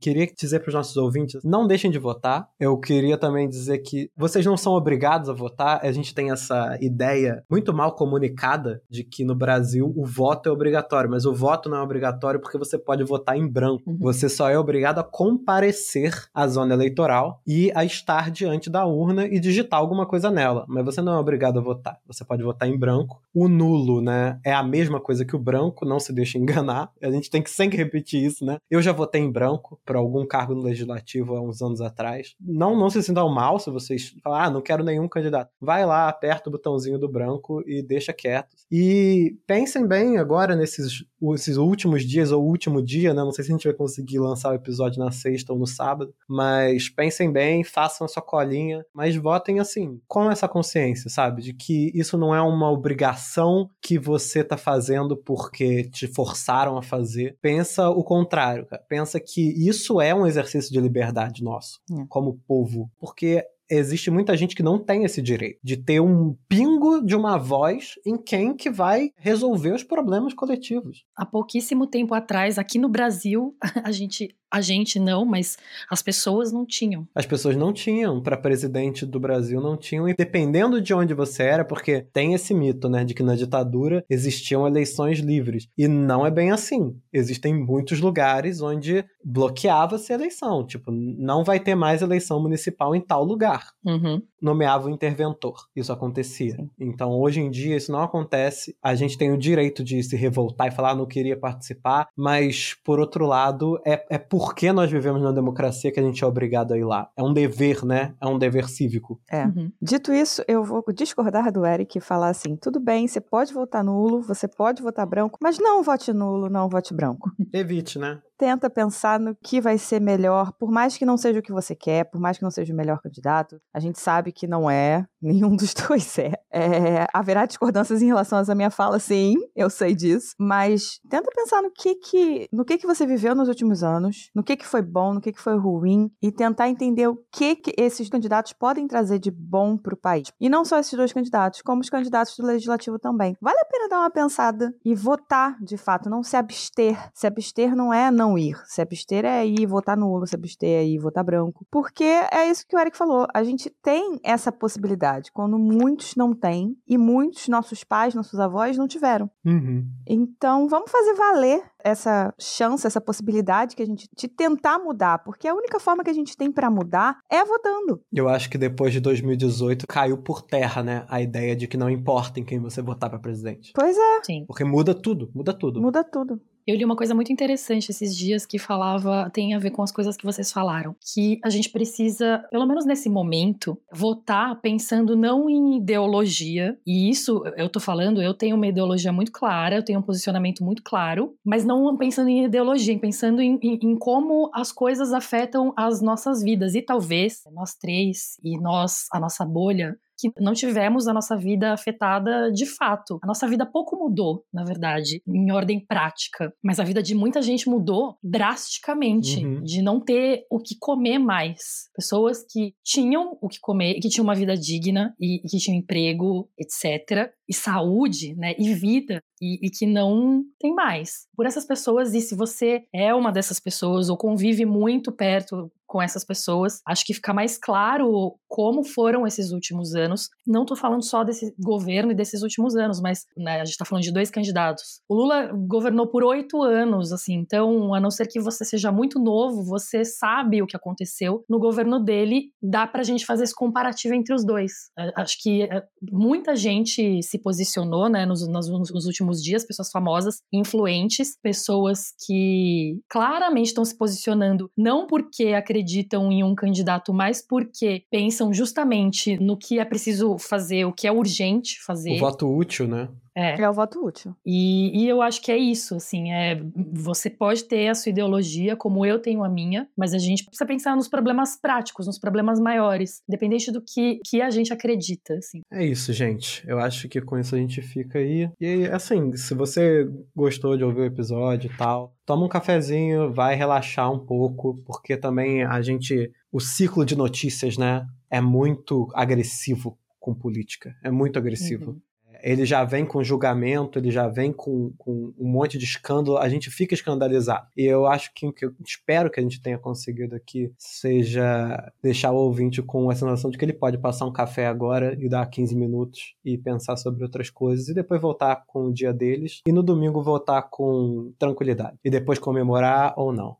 Queria 0.00 0.26
dizer 0.26 0.60
para 0.60 0.68
os 0.68 0.74
nossos 0.74 0.96
ouvintes, 0.96 1.40
não 1.44 1.66
deixem 1.66 1.90
de 1.90 1.98
votar. 1.98 2.48
Eu 2.58 2.78
queria 2.78 3.16
também 3.16 3.48
dizer 3.48 3.78
que 3.78 4.10
vocês 4.16 4.44
não 4.44 4.56
são 4.56 4.74
obrigados 4.74 5.28
a 5.28 5.32
votar. 5.32 5.80
A 5.82 5.92
gente 5.92 6.14
tem 6.14 6.30
essa 6.30 6.76
ideia 6.80 7.44
muito 7.50 7.72
mal 7.72 7.94
comunicada 7.94 8.82
de 8.88 9.02
que 9.04 9.24
no 9.24 9.34
Brasil 9.34 9.92
o 9.96 10.04
voto 10.04 10.48
é 10.48 10.52
obrigatório, 10.52 11.10
mas 11.10 11.24
o 11.24 11.34
voto 11.34 11.68
não 11.68 11.78
é 11.78 11.82
obrigatório 11.82 12.40
porque 12.40 12.58
você 12.58 12.78
pode 12.78 13.02
votar 13.04 13.36
em 13.36 13.46
branco. 13.46 13.90
Uhum. 13.90 13.98
Você 14.00 14.28
só 14.28 14.48
é 14.50 14.58
obrigado 14.58 14.98
a 14.98 15.04
comparecer 15.04 16.12
à 16.34 16.46
zona 16.46 16.74
eleitoral 16.74 17.40
e 17.46 17.72
a 17.74 17.84
estar 17.84 18.30
diante 18.30 18.68
da 18.68 18.84
urna 18.84 19.26
e 19.26 19.40
digitar 19.40 19.80
alguma 19.80 20.06
coisa 20.06 20.30
nela, 20.30 20.64
mas 20.68 20.84
você 20.84 21.00
não 21.00 21.14
é 21.14 21.18
obrigado 21.18 21.58
a 21.58 21.62
votar. 21.62 21.98
Você 22.06 22.24
pode 22.24 22.42
votar 22.42 22.68
em 22.68 22.78
branco. 22.78 23.20
O 23.34 23.48
nulo, 23.48 24.00
né, 24.00 24.38
é 24.44 24.52
a 24.52 24.62
mesma 24.62 25.00
coisa 25.00 25.24
que 25.24 25.36
o 25.36 25.38
branco, 25.38 25.84
não 25.84 25.98
se 25.98 26.12
deixe 26.12 26.38
enganar. 26.38 26.90
A 27.02 27.10
gente 27.10 27.30
tem 27.30 27.42
que 27.42 27.50
sempre 27.50 27.76
repetir 27.76 28.24
isso, 28.24 28.44
né? 28.44 28.58
Eu 28.70 28.82
já 28.82 28.92
votei 28.92 29.20
em 29.20 29.30
branco 29.30 29.78
para 29.86 29.98
algum 29.98 30.26
cargo 30.26 30.54
no 30.54 30.62
legislativo 30.62 31.36
há 31.36 31.40
uns 31.40 31.62
anos 31.62 31.80
atrás. 31.80 32.34
Não, 32.40 32.76
não 32.76 32.90
se 32.90 33.02
sintam 33.02 33.32
mal 33.32 33.58
se 33.58 33.70
vocês 33.70 34.14
falar, 34.22 34.44
ah, 34.44 34.50
não 34.50 34.60
quero 34.60 34.84
nenhum 34.84 35.08
candidato. 35.08 35.50
Vai 35.60 35.86
lá, 35.86 36.08
aperta 36.08 36.50
o 36.50 36.52
botãozinho 36.52 36.98
do 36.98 37.08
branco 37.08 37.62
e 37.66 37.82
deixa 37.82 38.12
quieto. 38.12 38.56
E 38.70 39.36
pensem 39.46 39.86
bem 39.86 40.18
agora 40.18 40.56
nesses 40.56 41.06
esses 41.34 41.56
últimos 41.56 42.04
dias 42.04 42.30
ou 42.30 42.44
último 42.44 42.82
dia, 42.82 43.14
né? 43.14 43.22
Não 43.22 43.32
sei 43.32 43.44
se 43.44 43.50
a 43.50 43.54
gente 43.54 43.66
vai 43.66 43.72
conseguir 43.72 44.18
lançar 44.18 44.50
o 44.50 44.54
episódio 44.54 44.98
na 44.98 45.10
sexta 45.10 45.52
ou 45.52 45.58
no 45.58 45.66
sábado, 45.66 46.14
mas 46.28 46.88
pensem 46.88 47.32
bem, 47.32 47.64
façam 47.64 48.04
a 48.04 48.08
sua 48.08 48.22
colinha, 48.22 48.84
mas 48.92 49.16
votem 49.16 49.58
assim, 49.58 50.00
com 50.06 50.30
essa 50.30 50.46
consciência, 50.46 51.08
sabe? 51.08 51.42
De 51.42 51.52
que 51.54 51.90
isso 51.94 52.18
não 52.18 52.34
é 52.34 52.42
uma 52.42 52.70
obrigação 52.70 53.70
que 53.80 53.98
você 53.98 54.44
tá 54.44 54.56
fazendo 54.56 55.16
porque 55.16 55.84
te 55.84 56.06
forçaram 56.06 56.76
a 56.76 56.82
fazer. 56.82 57.36
Pensa 57.40 57.88
o 57.88 58.04
contrário, 58.04 58.66
cara. 58.66 58.82
Pensa 58.88 59.18
que 59.18 59.68
isso 59.68 59.75
é 60.00 60.14
um 60.14 60.26
exercício 60.26 60.72
de 60.72 60.80
liberdade 60.80 61.42
nosso, 61.42 61.80
é. 61.90 62.04
como 62.08 62.40
povo. 62.46 62.90
Porque 62.98 63.44
existe 63.68 64.10
muita 64.10 64.36
gente 64.36 64.54
que 64.54 64.62
não 64.62 64.78
tem 64.78 65.04
esse 65.04 65.20
direito 65.20 65.58
de 65.62 65.76
ter 65.76 66.00
um 66.00 66.36
pingo 66.48 67.04
de 67.04 67.16
uma 67.16 67.36
voz 67.36 67.94
em 68.04 68.16
quem 68.16 68.54
que 68.54 68.70
vai 68.70 69.10
resolver 69.16 69.72
os 69.72 69.82
problemas 69.82 70.32
coletivos. 70.32 71.04
Há 71.16 71.26
pouquíssimo 71.26 71.86
tempo 71.86 72.14
atrás, 72.14 72.58
aqui 72.58 72.78
no 72.78 72.88
Brasil, 72.88 73.56
a 73.84 73.90
gente 73.90 74.34
a 74.50 74.60
gente 74.60 74.98
não, 74.98 75.24
mas 75.24 75.56
as 75.90 76.02
pessoas 76.02 76.52
não 76.52 76.64
tinham. 76.64 77.06
As 77.14 77.26
pessoas 77.26 77.56
não 77.56 77.72
tinham, 77.72 78.22
para 78.22 78.36
presidente 78.36 79.04
do 79.04 79.18
Brasil 79.18 79.60
não 79.60 79.76
tinham, 79.76 80.08
e 80.08 80.14
dependendo 80.14 80.80
de 80.80 80.94
onde 80.94 81.14
você 81.14 81.42
era, 81.42 81.64
porque 81.64 82.06
tem 82.12 82.34
esse 82.34 82.54
mito, 82.54 82.88
né, 82.88 83.04
de 83.04 83.14
que 83.14 83.22
na 83.22 83.34
ditadura 83.34 84.04
existiam 84.08 84.66
eleições 84.66 85.18
livres. 85.18 85.68
E 85.76 85.88
não 85.88 86.24
é 86.24 86.30
bem 86.30 86.50
assim. 86.50 86.96
Existem 87.12 87.54
muitos 87.54 88.00
lugares 88.00 88.60
onde 88.60 89.04
bloqueava-se 89.24 90.12
a 90.12 90.16
eleição. 90.16 90.64
Tipo, 90.66 90.90
não 90.92 91.42
vai 91.42 91.58
ter 91.58 91.74
mais 91.74 92.02
eleição 92.02 92.40
municipal 92.40 92.94
em 92.94 93.00
tal 93.00 93.24
lugar. 93.24 93.72
Uhum. 93.84 94.22
Nomeava 94.40 94.86
o 94.86 94.90
interventor. 94.90 95.66
Isso 95.74 95.92
acontecia. 95.92 96.56
Sim. 96.56 96.70
Então, 96.78 97.10
hoje 97.10 97.40
em 97.40 97.50
dia, 97.50 97.76
isso 97.76 97.92
não 97.92 98.02
acontece. 98.02 98.76
A 98.82 98.94
gente 98.94 99.16
tem 99.16 99.32
o 99.32 99.38
direito 99.38 99.82
de 99.82 100.02
se 100.02 100.16
revoltar 100.16 100.68
e 100.68 100.70
falar, 100.70 100.90
ah, 100.90 100.94
não 100.94 101.06
queria 101.06 101.36
participar, 101.36 102.08
mas, 102.16 102.74
por 102.84 103.00
outro 103.00 103.26
lado, 103.26 103.80
é, 103.86 104.04
é 104.10 104.18
porque 104.18 104.72
nós 104.72 104.90
vivemos 104.90 105.22
na 105.22 105.32
democracia 105.32 105.90
que 105.90 106.00
a 106.00 106.02
gente 106.02 106.22
é 106.22 106.26
obrigado 106.26 106.72
a 106.72 106.78
ir 106.78 106.84
lá. 106.84 107.10
É 107.16 107.22
um 107.22 107.32
dever, 107.32 107.84
né? 107.84 108.14
É 108.20 108.26
um 108.26 108.38
dever 108.38 108.68
cívico. 108.68 109.20
É. 109.30 109.44
Uhum. 109.44 109.72
Dito 109.80 110.12
isso, 110.12 110.42
eu 110.46 110.64
vou 110.64 110.84
discordar 110.94 111.52
do 111.52 111.64
Eric 111.64 111.98
e 111.98 112.00
falar 112.00 112.28
assim: 112.28 112.56
tudo 112.56 112.80
bem, 112.80 113.06
você 113.06 113.20
pode 113.20 113.52
votar 113.52 113.84
nulo, 113.84 114.22
você 114.22 114.48
pode 114.48 114.82
votar 114.82 115.06
branco, 115.06 115.38
mas 115.40 115.58
não 115.58 115.82
vote 115.82 116.12
nulo, 116.12 116.48
não 116.48 116.68
vote 116.68 116.94
branco. 116.94 117.30
Evite, 117.52 117.98
né? 117.98 118.20
Tenta 118.38 118.68
pensar 118.68 119.18
no 119.18 119.34
que 119.34 119.60
vai 119.60 119.78
ser 119.78 120.00
melhor, 120.00 120.52
por 120.52 120.70
mais 120.70 120.96
que 120.96 121.06
não 121.06 121.16
seja 121.16 121.40
o 121.40 121.42
que 121.42 121.52
você 121.52 121.74
quer, 121.74 122.04
por 122.04 122.20
mais 122.20 122.36
que 122.36 122.44
não 122.44 122.50
seja 122.50 122.72
o 122.72 122.76
melhor 122.76 123.00
candidato. 123.00 123.60
A 123.72 123.80
gente 123.80 123.98
sabe 123.98 124.32
que 124.32 124.46
não 124.46 124.70
é, 124.70 125.06
nenhum 125.26 125.54
dos 125.56 125.74
dois 125.88 126.18
é. 126.18 126.32
é 126.52 127.06
haverá 127.12 127.46
discordâncias 127.46 128.02
em 128.02 128.06
relação 128.06 128.38
à 128.38 128.54
minha 128.54 128.70
fala, 128.70 128.98
sim, 128.98 129.34
eu 129.54 129.68
sei 129.68 129.94
disso, 129.94 130.34
mas 130.38 131.00
tenta 131.08 131.30
pensar 131.34 131.62
no 131.62 131.70
que 131.70 131.94
que, 131.96 132.48
no 132.52 132.64
que 132.64 132.78
que 132.78 132.86
você 132.86 133.06
viveu 133.06 133.34
nos 133.34 133.48
últimos 133.48 133.82
anos, 133.82 134.30
no 134.34 134.42
que 134.42 134.56
que 134.56 134.66
foi 134.66 134.82
bom, 134.82 135.14
no 135.14 135.20
que 135.20 135.32
que 135.32 135.40
foi 135.40 135.56
ruim 135.58 136.10
e 136.22 136.30
tentar 136.30 136.68
entender 136.68 137.08
o 137.08 137.18
que 137.32 137.56
que 137.56 137.74
esses 137.76 138.08
candidatos 138.08 138.52
podem 138.52 138.86
trazer 138.86 139.18
de 139.18 139.30
bom 139.30 139.76
para 139.76 139.94
o 139.94 139.96
país. 139.96 140.28
E 140.40 140.48
não 140.48 140.64
só 140.64 140.78
esses 140.78 140.94
dois 140.94 141.12
candidatos, 141.12 141.62
como 141.62 141.80
os 141.80 141.90
candidatos 141.90 142.36
do 142.36 142.46
legislativo 142.46 142.98
também. 142.98 143.36
Vale 143.40 143.58
a 143.58 143.64
pena 143.64 143.88
dar 143.88 144.00
uma 144.00 144.10
pensada 144.10 144.74
e 144.84 144.94
votar, 144.94 145.56
de 145.62 145.76
fato, 145.76 146.08
não 146.08 146.22
se 146.22 146.36
abster. 146.36 146.96
Se 147.14 147.26
abster 147.26 147.74
não 147.74 147.92
é 147.92 148.10
não 148.10 148.38
ir. 148.38 148.56
Se 148.66 148.80
abster 148.80 149.24
é 149.24 149.46
ir 149.46 149.66
votar 149.66 149.96
nulo, 149.96 150.26
se 150.26 150.34
abster 150.34 150.68
é 150.68 150.84
ir 150.84 150.98
votar 150.98 151.24
branco. 151.24 151.66
Porque 151.70 152.04
é 152.04 152.48
isso 152.48 152.64
que 152.66 152.76
o 152.76 152.78
Eric 152.78 152.96
falou. 152.96 153.26
A 153.34 153.42
gente 153.42 153.70
tem 153.82 154.18
essa 154.22 154.52
possibilidade, 154.52 155.15
quando 155.32 155.58
muitos 155.58 156.14
não 156.16 156.34
têm 156.34 156.76
e 156.86 156.96
muitos 156.98 157.48
nossos 157.48 157.84
pais, 157.84 158.14
nossos 158.14 158.38
avós 158.38 158.76
não 158.76 158.86
tiveram. 158.86 159.30
Uhum. 159.44 159.86
Então 160.06 160.68
vamos 160.68 160.90
fazer 160.90 161.14
valer 161.14 161.62
essa 161.82 162.34
chance, 162.38 162.86
essa 162.86 163.00
possibilidade 163.00 163.76
que 163.76 163.82
a 163.82 163.86
gente 163.86 164.08
de 164.16 164.28
tentar 164.28 164.78
mudar, 164.78 165.18
porque 165.18 165.46
a 165.46 165.54
única 165.54 165.78
forma 165.78 166.02
que 166.02 166.10
a 166.10 166.14
gente 166.14 166.36
tem 166.36 166.50
para 166.50 166.70
mudar 166.70 167.18
é 167.30 167.44
votando. 167.44 168.00
Eu 168.12 168.28
acho 168.28 168.50
que 168.50 168.58
depois 168.58 168.92
de 168.92 169.00
2018 169.00 169.86
caiu 169.86 170.18
por 170.18 170.42
terra, 170.42 170.82
né, 170.82 171.06
a 171.08 171.20
ideia 171.20 171.54
de 171.54 171.68
que 171.68 171.76
não 171.76 171.88
importa 171.88 172.40
em 172.40 172.44
quem 172.44 172.58
você 172.58 172.82
votar 172.82 173.08
para 173.08 173.18
presidente. 173.18 173.72
Pois 173.74 173.96
é. 173.96 174.24
Sim. 174.24 174.44
Porque 174.46 174.64
muda 174.64 174.94
tudo, 174.94 175.30
muda 175.34 175.52
tudo. 175.52 175.80
Muda 175.80 176.02
tudo. 176.02 176.40
Eu 176.66 176.74
li 176.74 176.84
uma 176.84 176.96
coisa 176.96 177.14
muito 177.14 177.32
interessante 177.32 177.90
esses 177.90 178.16
dias 178.16 178.44
que 178.44 178.58
falava, 178.58 179.30
tem 179.32 179.54
a 179.54 179.58
ver 179.58 179.70
com 179.70 179.82
as 179.82 179.92
coisas 179.92 180.16
que 180.16 180.24
vocês 180.24 180.50
falaram, 180.50 180.96
que 181.14 181.38
a 181.44 181.48
gente 181.48 181.70
precisa, 181.70 182.44
pelo 182.50 182.66
menos 182.66 182.84
nesse 182.84 183.08
momento, 183.08 183.78
votar 183.92 184.60
pensando 184.60 185.14
não 185.14 185.48
em 185.48 185.76
ideologia, 185.76 186.76
e 186.84 187.08
isso 187.08 187.44
eu 187.56 187.68
tô 187.68 187.78
falando, 187.78 188.20
eu 188.20 188.34
tenho 188.34 188.56
uma 188.56 188.66
ideologia 188.66 189.12
muito 189.12 189.30
clara, 189.30 189.76
eu 189.76 189.84
tenho 189.84 190.00
um 190.00 190.02
posicionamento 190.02 190.64
muito 190.64 190.82
claro, 190.82 191.36
mas 191.44 191.64
não 191.64 191.96
pensando 191.96 192.30
em 192.30 192.46
ideologia, 192.46 192.98
pensando 192.98 193.40
em, 193.40 193.60
em, 193.62 193.78
em 193.80 193.96
como 193.96 194.50
as 194.52 194.72
coisas 194.72 195.12
afetam 195.12 195.72
as 195.76 196.02
nossas 196.02 196.42
vidas, 196.42 196.74
e 196.74 196.82
talvez 196.82 197.42
nós 197.52 197.76
três 197.76 198.40
e 198.42 198.58
nós, 198.58 199.06
a 199.12 199.20
nossa 199.20 199.44
bolha, 199.44 199.96
que 200.18 200.30
não 200.40 200.52
tivemos 200.52 201.06
a 201.06 201.12
nossa 201.12 201.36
vida 201.36 201.72
afetada 201.72 202.50
de 202.52 202.66
fato. 202.66 203.18
A 203.22 203.26
nossa 203.26 203.46
vida 203.48 203.66
pouco 203.66 203.96
mudou, 203.96 204.44
na 204.52 204.64
verdade, 204.64 205.22
em 205.26 205.52
ordem 205.52 205.84
prática, 205.84 206.52
mas 206.62 206.80
a 206.80 206.84
vida 206.84 207.02
de 207.02 207.14
muita 207.14 207.42
gente 207.42 207.68
mudou 207.68 208.16
drasticamente, 208.22 209.44
uhum. 209.44 209.62
de 209.62 209.82
não 209.82 210.00
ter 210.00 210.44
o 210.50 210.58
que 210.58 210.76
comer 210.78 211.18
mais. 211.18 211.88
Pessoas 211.94 212.44
que 212.50 212.74
tinham 212.84 213.36
o 213.40 213.48
que 213.48 213.58
comer, 213.60 213.94
que 214.00 214.08
tinham 214.08 214.24
uma 214.24 214.34
vida 214.34 214.56
digna 214.56 215.14
e, 215.20 215.36
e 215.44 215.48
que 215.48 215.58
tinham 215.58 215.78
emprego, 215.78 216.48
etc, 216.58 217.30
e 217.48 217.54
saúde, 217.54 218.34
né, 218.36 218.54
e 218.58 218.74
vida, 218.74 219.22
e, 219.40 219.66
e, 219.66 219.70
que 219.70 219.86
não 219.86 220.42
tem 220.58 220.74
mais. 220.74 221.26
Por 221.36 221.46
essas 221.46 221.64
pessoas, 221.64 222.14
e 222.14 222.20
se 222.20 222.34
você 222.34 222.84
é 222.92 223.14
uma 223.14 223.30
dessas 223.30 223.60
pessoas 223.60 224.08
ou 224.08 224.16
convive 224.16 224.64
muito 224.64 225.12
perto 225.12 225.70
com 225.86 226.02
essas 226.02 226.24
pessoas, 226.24 226.80
acho 226.84 227.04
que 227.06 227.14
fica 227.14 227.32
mais 227.32 227.56
claro 227.56 228.34
como 228.48 228.82
foram 228.82 229.26
esses 229.26 229.52
últimos 229.52 229.94
anos. 229.94 230.28
Não 230.46 230.62
estou 230.62 230.76
falando 230.76 231.04
só 231.04 231.22
desse 231.22 231.54
governo 231.58 232.10
e 232.10 232.14
desses 232.14 232.42
últimos 232.42 232.74
anos, 232.74 233.00
mas 233.00 233.24
né, 233.36 233.60
a 233.60 233.64
gente 233.64 233.72
está 233.72 233.84
falando 233.84 234.02
de 234.02 234.12
dois 234.12 234.30
candidatos. 234.30 235.00
O 235.08 235.14
Lula 235.14 235.52
governou 235.52 236.08
por 236.08 236.24
oito 236.24 236.60
anos, 236.60 237.12
assim, 237.12 237.34
então, 237.34 237.94
a 237.94 238.00
não 238.00 238.10
ser 238.10 238.26
que 238.26 238.40
você 238.40 238.64
seja 238.64 238.90
muito 238.90 239.20
novo, 239.20 239.62
você 239.62 240.04
sabe 240.04 240.60
o 240.60 240.66
que 240.66 240.76
aconteceu 240.76 241.44
no 241.48 241.58
governo 241.58 242.00
dele, 242.00 242.50
dá 242.60 242.86
para 242.86 243.02
a 243.02 243.04
gente 243.04 243.24
fazer 243.24 243.44
esse 243.44 243.54
comparativo 243.54 244.14
entre 244.14 244.34
os 244.34 244.44
dois. 244.44 244.72
Acho 245.14 245.40
que 245.40 245.62
é, 245.62 245.84
muita 246.10 246.56
gente 246.56 247.22
se 247.22 247.35
posicionou, 247.38 248.08
né, 248.08 248.24
nos, 248.24 248.46
nos, 248.48 248.68
nos 248.68 249.06
últimos 249.06 249.26
últimos 249.26 249.42
dias, 249.42 249.64
pessoas 249.64 249.90
famosas, 249.90 250.40
influentes, 250.52 251.36
pessoas 251.42 252.12
que 252.24 252.98
claramente 253.08 253.68
estão 253.68 253.84
se 253.84 253.96
posicionando 253.96 254.70
não 254.76 255.06
porque 255.06 255.48
acreditam 255.48 256.30
em 256.30 256.44
um 256.44 256.54
candidato, 256.54 257.12
mas 257.12 257.44
porque 257.46 258.04
pensam 258.10 258.52
justamente 258.52 259.36
no 259.38 259.56
que 259.56 259.78
é 259.78 259.84
preciso 259.84 260.38
fazer, 260.38 260.84
o 260.84 260.92
que 260.92 261.06
é 261.06 261.12
urgente 261.12 261.82
fazer. 261.84 262.16
O 262.16 262.20
voto 262.20 262.48
útil, 262.48 262.86
né? 262.86 263.08
É. 263.36 263.60
é 263.60 263.68
o 263.68 263.72
voto 263.72 264.02
útil. 264.02 264.34
E, 264.44 264.98
e 264.98 265.06
eu 265.06 265.20
acho 265.20 265.42
que 265.42 265.52
é 265.52 265.58
isso, 265.58 265.96
assim, 265.96 266.32
é, 266.32 266.58
você 266.74 267.28
pode 267.28 267.64
ter 267.64 267.88
a 267.88 267.94
sua 267.94 268.08
ideologia, 268.08 268.74
como 268.74 269.04
eu 269.04 269.18
tenho 269.18 269.44
a 269.44 269.48
minha, 269.48 269.86
mas 269.94 270.14
a 270.14 270.18
gente 270.18 270.42
precisa 270.42 270.64
pensar 270.64 270.96
nos 270.96 271.06
problemas 271.06 271.60
práticos, 271.60 272.06
nos 272.06 272.18
problemas 272.18 272.58
maiores, 272.58 273.22
independente 273.28 273.70
do 273.70 273.82
que, 273.82 274.20
que 274.24 274.40
a 274.40 274.48
gente 274.48 274.72
acredita, 274.72 275.34
assim. 275.34 275.60
É 275.70 275.84
isso, 275.84 276.14
gente. 276.14 276.64
Eu 276.66 276.78
acho 276.78 277.08
que 277.10 277.20
com 277.20 277.38
isso 277.38 277.54
a 277.54 277.58
gente 277.58 277.82
fica 277.82 278.18
aí. 278.18 278.48
E 278.58 278.86
assim, 278.86 279.36
se 279.36 279.52
você 279.54 280.08
gostou 280.34 280.74
de 280.76 280.84
ouvir 280.84 281.00
o 281.00 281.04
episódio 281.04 281.70
e 281.70 281.76
tal, 281.76 282.14
toma 282.24 282.46
um 282.46 282.48
cafezinho, 282.48 283.30
vai 283.30 283.54
relaxar 283.54 284.10
um 284.10 284.18
pouco, 284.18 284.76
porque 284.86 285.14
também 285.14 285.62
a 285.62 285.82
gente, 285.82 286.32
o 286.50 286.58
ciclo 286.58 287.04
de 287.04 287.14
notícias, 287.14 287.76
né, 287.76 288.06
é 288.30 288.40
muito 288.40 289.08
agressivo 289.14 289.98
com 290.18 290.34
política. 290.34 290.94
É 291.04 291.10
muito 291.10 291.38
agressivo. 291.38 291.90
Uhum 291.90 292.00
ele 292.46 292.64
já 292.64 292.84
vem 292.84 293.04
com 293.04 293.24
julgamento, 293.24 293.98
ele 293.98 294.12
já 294.12 294.28
vem 294.28 294.52
com, 294.52 294.92
com 294.96 295.34
um 295.36 295.48
monte 295.48 295.76
de 295.76 295.84
escândalo, 295.84 296.38
a 296.38 296.48
gente 296.48 296.70
fica 296.70 296.94
escandalizado. 296.94 297.66
E 297.76 297.84
eu 297.84 298.06
acho 298.06 298.32
que 298.32 298.46
o 298.46 298.52
que 298.52 298.64
eu 298.64 298.72
espero 298.84 299.28
que 299.28 299.40
a 299.40 299.42
gente 299.42 299.60
tenha 299.60 299.76
conseguido 299.76 300.36
aqui 300.36 300.72
seja 300.78 301.92
deixar 302.00 302.30
o 302.30 302.36
ouvinte 302.36 302.80
com 302.80 303.10
a 303.10 303.16
sensação 303.16 303.50
de 303.50 303.58
que 303.58 303.64
ele 303.64 303.72
pode 303.72 303.98
passar 303.98 304.26
um 304.26 304.32
café 304.32 304.68
agora 304.68 305.16
e 305.18 305.28
dar 305.28 305.44
15 305.44 305.74
minutos 305.74 306.36
e 306.44 306.56
pensar 306.56 306.96
sobre 306.96 307.24
outras 307.24 307.50
coisas 307.50 307.88
e 307.88 307.94
depois 307.94 308.20
voltar 308.20 308.62
com 308.64 308.84
o 308.84 308.92
dia 308.92 309.12
deles 309.12 309.62
e 309.66 309.72
no 309.72 309.82
domingo 309.82 310.22
voltar 310.22 310.62
com 310.62 311.32
tranquilidade 311.40 311.98
e 312.04 312.08
depois 312.08 312.38
comemorar 312.38 313.12
ou 313.16 313.32
não. 313.32 313.56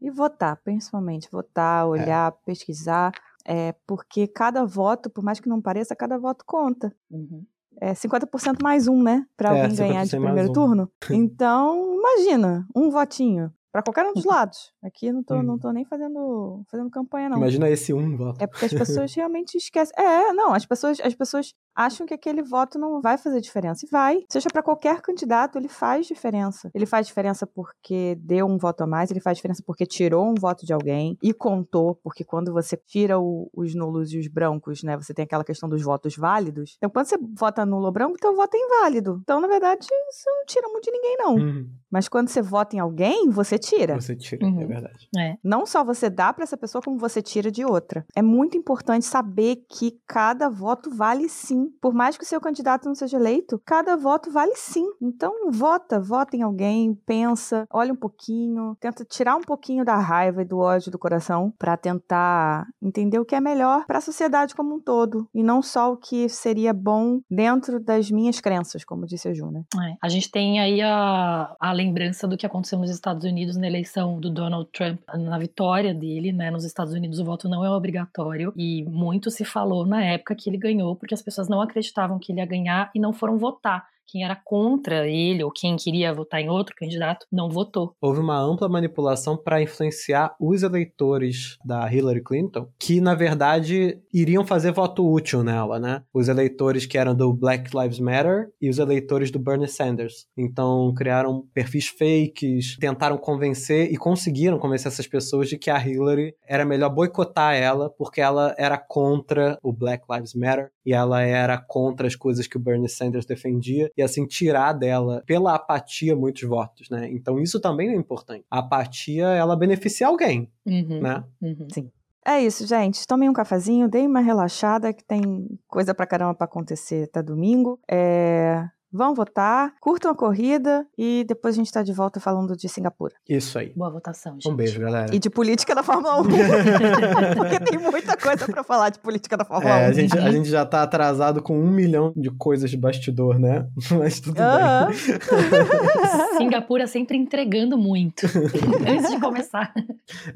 E 0.00 0.10
votar, 0.10 0.56
principalmente. 0.56 1.28
Votar, 1.30 1.86
olhar, 1.86 2.32
é. 2.32 2.36
pesquisar. 2.44 3.12
É, 3.46 3.74
porque 3.86 4.26
cada 4.26 4.64
voto, 4.64 5.08
por 5.10 5.22
mais 5.22 5.38
que 5.38 5.48
não 5.48 5.60
pareça, 5.60 5.94
cada 5.94 6.18
voto 6.18 6.44
conta. 6.46 6.92
Uhum. 7.10 7.44
É 7.80 7.92
50% 7.92 8.62
mais 8.62 8.88
um, 8.88 9.02
né? 9.02 9.24
Pra 9.36 9.56
é, 9.56 9.62
alguém 9.62 9.76
ganhar 9.76 10.04
de 10.04 10.10
primeiro 10.10 10.50
um. 10.50 10.52
turno. 10.52 10.90
Então, 11.10 11.96
imagina, 11.98 12.66
um 12.74 12.90
votinho 12.90 13.52
para 13.74 13.82
qualquer 13.82 14.06
um 14.06 14.12
dos 14.12 14.24
lados. 14.24 14.72
Aqui 14.80 15.10
não 15.10 15.22
tô, 15.22 15.34
hum. 15.34 15.42
não 15.42 15.58
tô 15.58 15.72
nem 15.72 15.84
fazendo, 15.84 16.62
fazendo 16.70 16.88
campanha, 16.90 17.28
não. 17.28 17.38
Imagina 17.38 17.68
esse 17.68 17.92
um 17.92 18.16
voto. 18.16 18.40
É 18.40 18.46
porque 18.46 18.66
as 18.66 18.72
pessoas 18.72 19.12
realmente 19.12 19.56
esquecem. 19.56 19.92
É, 19.98 20.32
não, 20.32 20.54
as 20.54 20.64
pessoas, 20.64 21.00
as 21.00 21.12
pessoas 21.14 21.52
acham 21.74 22.06
que 22.06 22.14
aquele 22.14 22.42
voto 22.42 22.78
não 22.78 23.00
vai 23.00 23.18
fazer 23.18 23.40
diferença. 23.40 23.84
E 23.84 23.88
vai. 23.88 24.24
Seja 24.28 24.48
para 24.52 24.62
qualquer 24.62 25.00
candidato, 25.00 25.58
ele 25.58 25.68
faz 25.68 26.06
diferença. 26.06 26.70
Ele 26.74 26.86
faz 26.86 27.06
diferença 27.06 27.46
porque 27.46 28.16
deu 28.20 28.46
um 28.46 28.58
voto 28.58 28.82
a 28.82 28.86
mais, 28.86 29.10
ele 29.10 29.20
faz 29.20 29.36
diferença 29.36 29.62
porque 29.66 29.86
tirou 29.86 30.30
um 30.30 30.34
voto 30.34 30.64
de 30.64 30.72
alguém 30.72 31.18
e 31.22 31.32
contou, 31.32 31.94
porque 31.96 32.24
quando 32.24 32.52
você 32.52 32.76
tira 32.76 33.18
o, 33.18 33.50
os 33.54 33.74
nulos 33.74 34.12
e 34.12 34.18
os 34.18 34.28
brancos, 34.28 34.82
né, 34.82 34.96
você 34.96 35.12
tem 35.12 35.24
aquela 35.24 35.44
questão 35.44 35.68
dos 35.68 35.82
votos 35.82 36.16
válidos. 36.16 36.74
Então, 36.76 36.90
quando 36.90 37.06
você 37.06 37.18
vota 37.36 37.66
nulo 37.66 37.86
ou 37.86 37.92
branco, 37.92 38.16
teu 38.18 38.34
voto 38.34 38.54
é 38.54 38.58
inválido. 38.58 39.18
Então, 39.22 39.40
na 39.40 39.48
verdade, 39.48 39.86
você 40.10 40.30
não 40.30 40.44
tira 40.46 40.68
muito 40.68 40.84
de 40.84 40.90
ninguém, 40.90 41.16
não. 41.18 41.34
Uhum. 41.34 41.70
Mas 41.90 42.08
quando 42.08 42.28
você 42.28 42.42
vota 42.42 42.76
em 42.76 42.80
alguém, 42.80 43.30
você 43.30 43.58
tira. 43.58 44.00
Você 44.00 44.16
tira, 44.16 44.46
é 44.46 44.50
uhum. 44.50 44.60
é 44.60 44.66
verdade. 44.66 45.08
É. 45.16 45.36
Não 45.42 45.64
só 45.64 45.84
você 45.84 46.10
dá 46.10 46.32
para 46.32 46.44
essa 46.44 46.56
pessoa, 46.56 46.82
como 46.82 46.98
você 46.98 47.22
tira 47.22 47.50
de 47.50 47.64
outra. 47.64 48.04
É 48.14 48.22
muito 48.22 48.56
importante 48.56 49.04
saber 49.04 49.64
que 49.68 49.98
cada 50.06 50.48
voto 50.48 50.90
vale 50.90 51.28
sim. 51.28 51.63
Por 51.80 51.94
mais 51.94 52.16
que 52.16 52.24
o 52.24 52.26
seu 52.26 52.40
candidato 52.40 52.86
não 52.86 52.94
seja 52.94 53.16
eleito, 53.16 53.60
cada 53.64 53.96
voto 53.96 54.30
vale 54.30 54.54
sim. 54.56 54.86
Então, 55.00 55.50
vota, 55.50 56.00
vota 56.00 56.36
em 56.36 56.42
alguém, 56.42 56.94
pensa, 57.06 57.66
olha 57.72 57.92
um 57.92 57.96
pouquinho, 57.96 58.76
tenta 58.80 59.04
tirar 59.04 59.36
um 59.36 59.42
pouquinho 59.42 59.84
da 59.84 59.96
raiva 59.96 60.42
e 60.42 60.44
do 60.44 60.58
ódio 60.58 60.90
do 60.90 60.98
coração 60.98 61.52
para 61.58 61.76
tentar 61.76 62.66
entender 62.82 63.18
o 63.18 63.24
que 63.24 63.34
é 63.34 63.40
melhor 63.40 63.84
para 63.86 63.98
a 63.98 64.00
sociedade 64.00 64.54
como 64.54 64.74
um 64.76 64.80
todo 64.80 65.28
e 65.34 65.42
não 65.42 65.62
só 65.62 65.92
o 65.92 65.96
que 65.96 66.28
seria 66.28 66.72
bom 66.72 67.20
dentro 67.30 67.80
das 67.80 68.10
minhas 68.10 68.40
crenças, 68.40 68.84
como 68.84 69.06
disse 69.06 69.28
a 69.28 69.34
Ju, 69.34 69.50
né? 69.50 69.64
É. 69.76 69.96
A 70.02 70.08
gente 70.08 70.30
tem 70.30 70.60
aí 70.60 70.80
a, 70.80 71.54
a 71.58 71.72
lembrança 71.72 72.26
do 72.26 72.36
que 72.36 72.46
aconteceu 72.46 72.78
nos 72.78 72.90
Estados 72.90 73.24
Unidos 73.24 73.56
na 73.56 73.66
eleição 73.66 74.20
do 74.20 74.30
Donald 74.30 74.68
Trump, 74.72 75.00
na 75.14 75.38
vitória 75.38 75.94
dele, 75.94 76.32
né? 76.32 76.50
Nos 76.50 76.64
Estados 76.64 76.92
Unidos 76.92 77.18
o 77.18 77.24
voto 77.24 77.48
não 77.48 77.64
é 77.64 77.70
obrigatório 77.70 78.52
e 78.56 78.84
muito 78.84 79.30
se 79.30 79.44
falou 79.44 79.86
na 79.86 80.02
época 80.04 80.34
que 80.34 80.48
ele 80.48 80.58
ganhou 80.58 80.96
porque 80.96 81.14
as 81.14 81.22
pessoas 81.22 81.48
não 81.48 81.53
acreditavam 81.60 82.18
que 82.18 82.32
ele 82.32 82.40
ia 82.40 82.46
ganhar 82.46 82.90
e 82.94 83.00
não 83.00 83.12
foram 83.12 83.38
votar 83.38 83.84
quem 84.06 84.24
era 84.24 84.36
contra 84.36 85.08
ele 85.08 85.42
ou 85.42 85.50
quem 85.50 85.76
queria 85.76 86.12
votar 86.12 86.40
em 86.40 86.48
outro 86.48 86.74
candidato 86.76 87.26
não 87.32 87.48
votou. 87.48 87.94
Houve 88.00 88.20
uma 88.20 88.38
ampla 88.38 88.68
manipulação 88.68 89.36
para 89.36 89.62
influenciar 89.62 90.34
os 90.40 90.62
eleitores 90.62 91.56
da 91.64 91.92
Hillary 91.92 92.22
Clinton, 92.22 92.68
que 92.78 93.00
na 93.00 93.14
verdade 93.14 93.98
iriam 94.12 94.44
fazer 94.44 94.72
voto 94.72 95.10
útil 95.10 95.42
nela, 95.42 95.78
né? 95.78 96.02
Os 96.12 96.28
eleitores 96.28 96.86
que 96.86 96.98
eram 96.98 97.14
do 97.14 97.32
Black 97.32 97.70
Lives 97.76 97.98
Matter 97.98 98.50
e 98.60 98.68
os 98.68 98.78
eleitores 98.78 99.30
do 99.30 99.38
Bernie 99.38 99.68
Sanders. 99.68 100.26
Então 100.36 100.92
criaram 100.94 101.44
perfis 101.52 101.88
fakes, 101.88 102.76
tentaram 102.78 103.16
convencer 103.16 103.92
e 103.92 103.96
conseguiram 103.96 104.58
convencer 104.58 104.88
essas 104.88 105.06
pessoas 105.06 105.48
de 105.48 105.58
que 105.58 105.70
a 105.70 105.78
Hillary 105.78 106.34
era 106.46 106.64
melhor 106.64 106.90
boicotar 106.90 107.54
ela 107.54 107.90
porque 107.90 108.20
ela 108.20 108.54
era 108.58 108.78
contra 108.78 109.58
o 109.62 109.72
Black 109.72 110.04
Lives 110.10 110.34
Matter 110.34 110.70
e 110.84 110.92
ela 110.92 111.22
era 111.22 111.58
contra 111.58 112.06
as 112.06 112.14
coisas 112.14 112.46
que 112.46 112.56
o 112.56 112.60
Bernie 112.60 112.88
Sanders 112.88 113.26
defendia 113.26 113.90
e 113.96 114.02
assim 114.02 114.26
tirar 114.26 114.72
dela 114.72 115.22
pela 115.26 115.54
apatia 115.54 116.14
muitos 116.14 116.42
votos, 116.42 116.88
né? 116.90 117.08
Então 117.10 117.40
isso 117.40 117.60
também 117.60 117.90
é 117.90 117.94
importante. 117.94 118.44
A 118.50 118.58
apatia 118.58 119.26
ela 119.26 119.56
beneficia 119.56 120.06
alguém, 120.06 120.50
uhum, 120.66 121.00
né? 121.00 121.24
Uhum. 121.40 121.66
Sim. 121.72 121.90
É 122.26 122.40
isso, 122.40 122.66
gente. 122.66 123.06
Tomem 123.06 123.28
um 123.28 123.34
cafezinho, 123.34 123.86
deem 123.86 124.06
uma 124.06 124.20
relaxada, 124.20 124.94
que 124.94 125.04
tem 125.04 125.20
coisa 125.68 125.94
pra 125.94 126.06
caramba 126.06 126.34
pra 126.34 126.46
acontecer 126.46 127.04
até 127.04 127.22
domingo. 127.22 127.78
É... 127.90 128.66
Vão 128.96 129.12
votar, 129.12 129.74
curtam 129.80 130.12
a 130.12 130.14
corrida 130.14 130.86
e 130.96 131.24
depois 131.26 131.56
a 131.56 131.58
gente 131.58 131.66
está 131.66 131.82
de 131.82 131.92
volta 131.92 132.20
falando 132.20 132.56
de 132.56 132.68
Singapura. 132.68 133.12
Isso 133.28 133.58
aí. 133.58 133.72
Boa 133.74 133.90
votação, 133.90 134.34
gente. 134.34 134.48
Um 134.48 134.54
beijo, 134.54 134.80
galera. 134.80 135.12
E 135.12 135.18
de 135.18 135.28
política 135.28 135.74
da 135.74 135.82
Fórmula 135.82 136.20
1. 136.20 136.22
Porque 137.34 137.58
tem 137.58 137.76
muita 137.76 138.16
coisa 138.16 138.46
para 138.46 138.62
falar 138.62 138.90
de 138.90 139.00
política 139.00 139.36
da 139.36 139.44
Fórmula 139.44 139.80
é, 139.80 139.86
1. 139.86 139.88
A 139.88 139.92
gente, 139.92 140.16
a 140.16 140.30
gente 140.30 140.48
já 140.48 140.64
tá 140.64 140.84
atrasado 140.84 141.42
com 141.42 141.58
um 141.58 141.72
milhão 141.72 142.12
de 142.16 142.30
coisas 142.30 142.70
de 142.70 142.76
bastidor, 142.76 143.36
né? 143.36 143.66
Mas 143.98 144.20
tudo 144.20 144.36
bem. 144.36 144.94
Singapura 146.38 146.86
sempre 146.86 147.18
entregando 147.18 147.76
muito. 147.76 148.26
Antes 148.26 149.10
de 149.10 149.18
começar. 149.18 149.74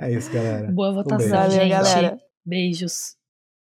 É 0.01 0.11
isso, 0.11 0.33
galera. 0.33 0.69
Boa 0.73 0.93
votação, 0.95 1.47
um 1.47 1.51
gente. 1.51 1.71
Valeu, 1.71 1.85
galera. 1.85 2.19
Beijos. 2.45 3.18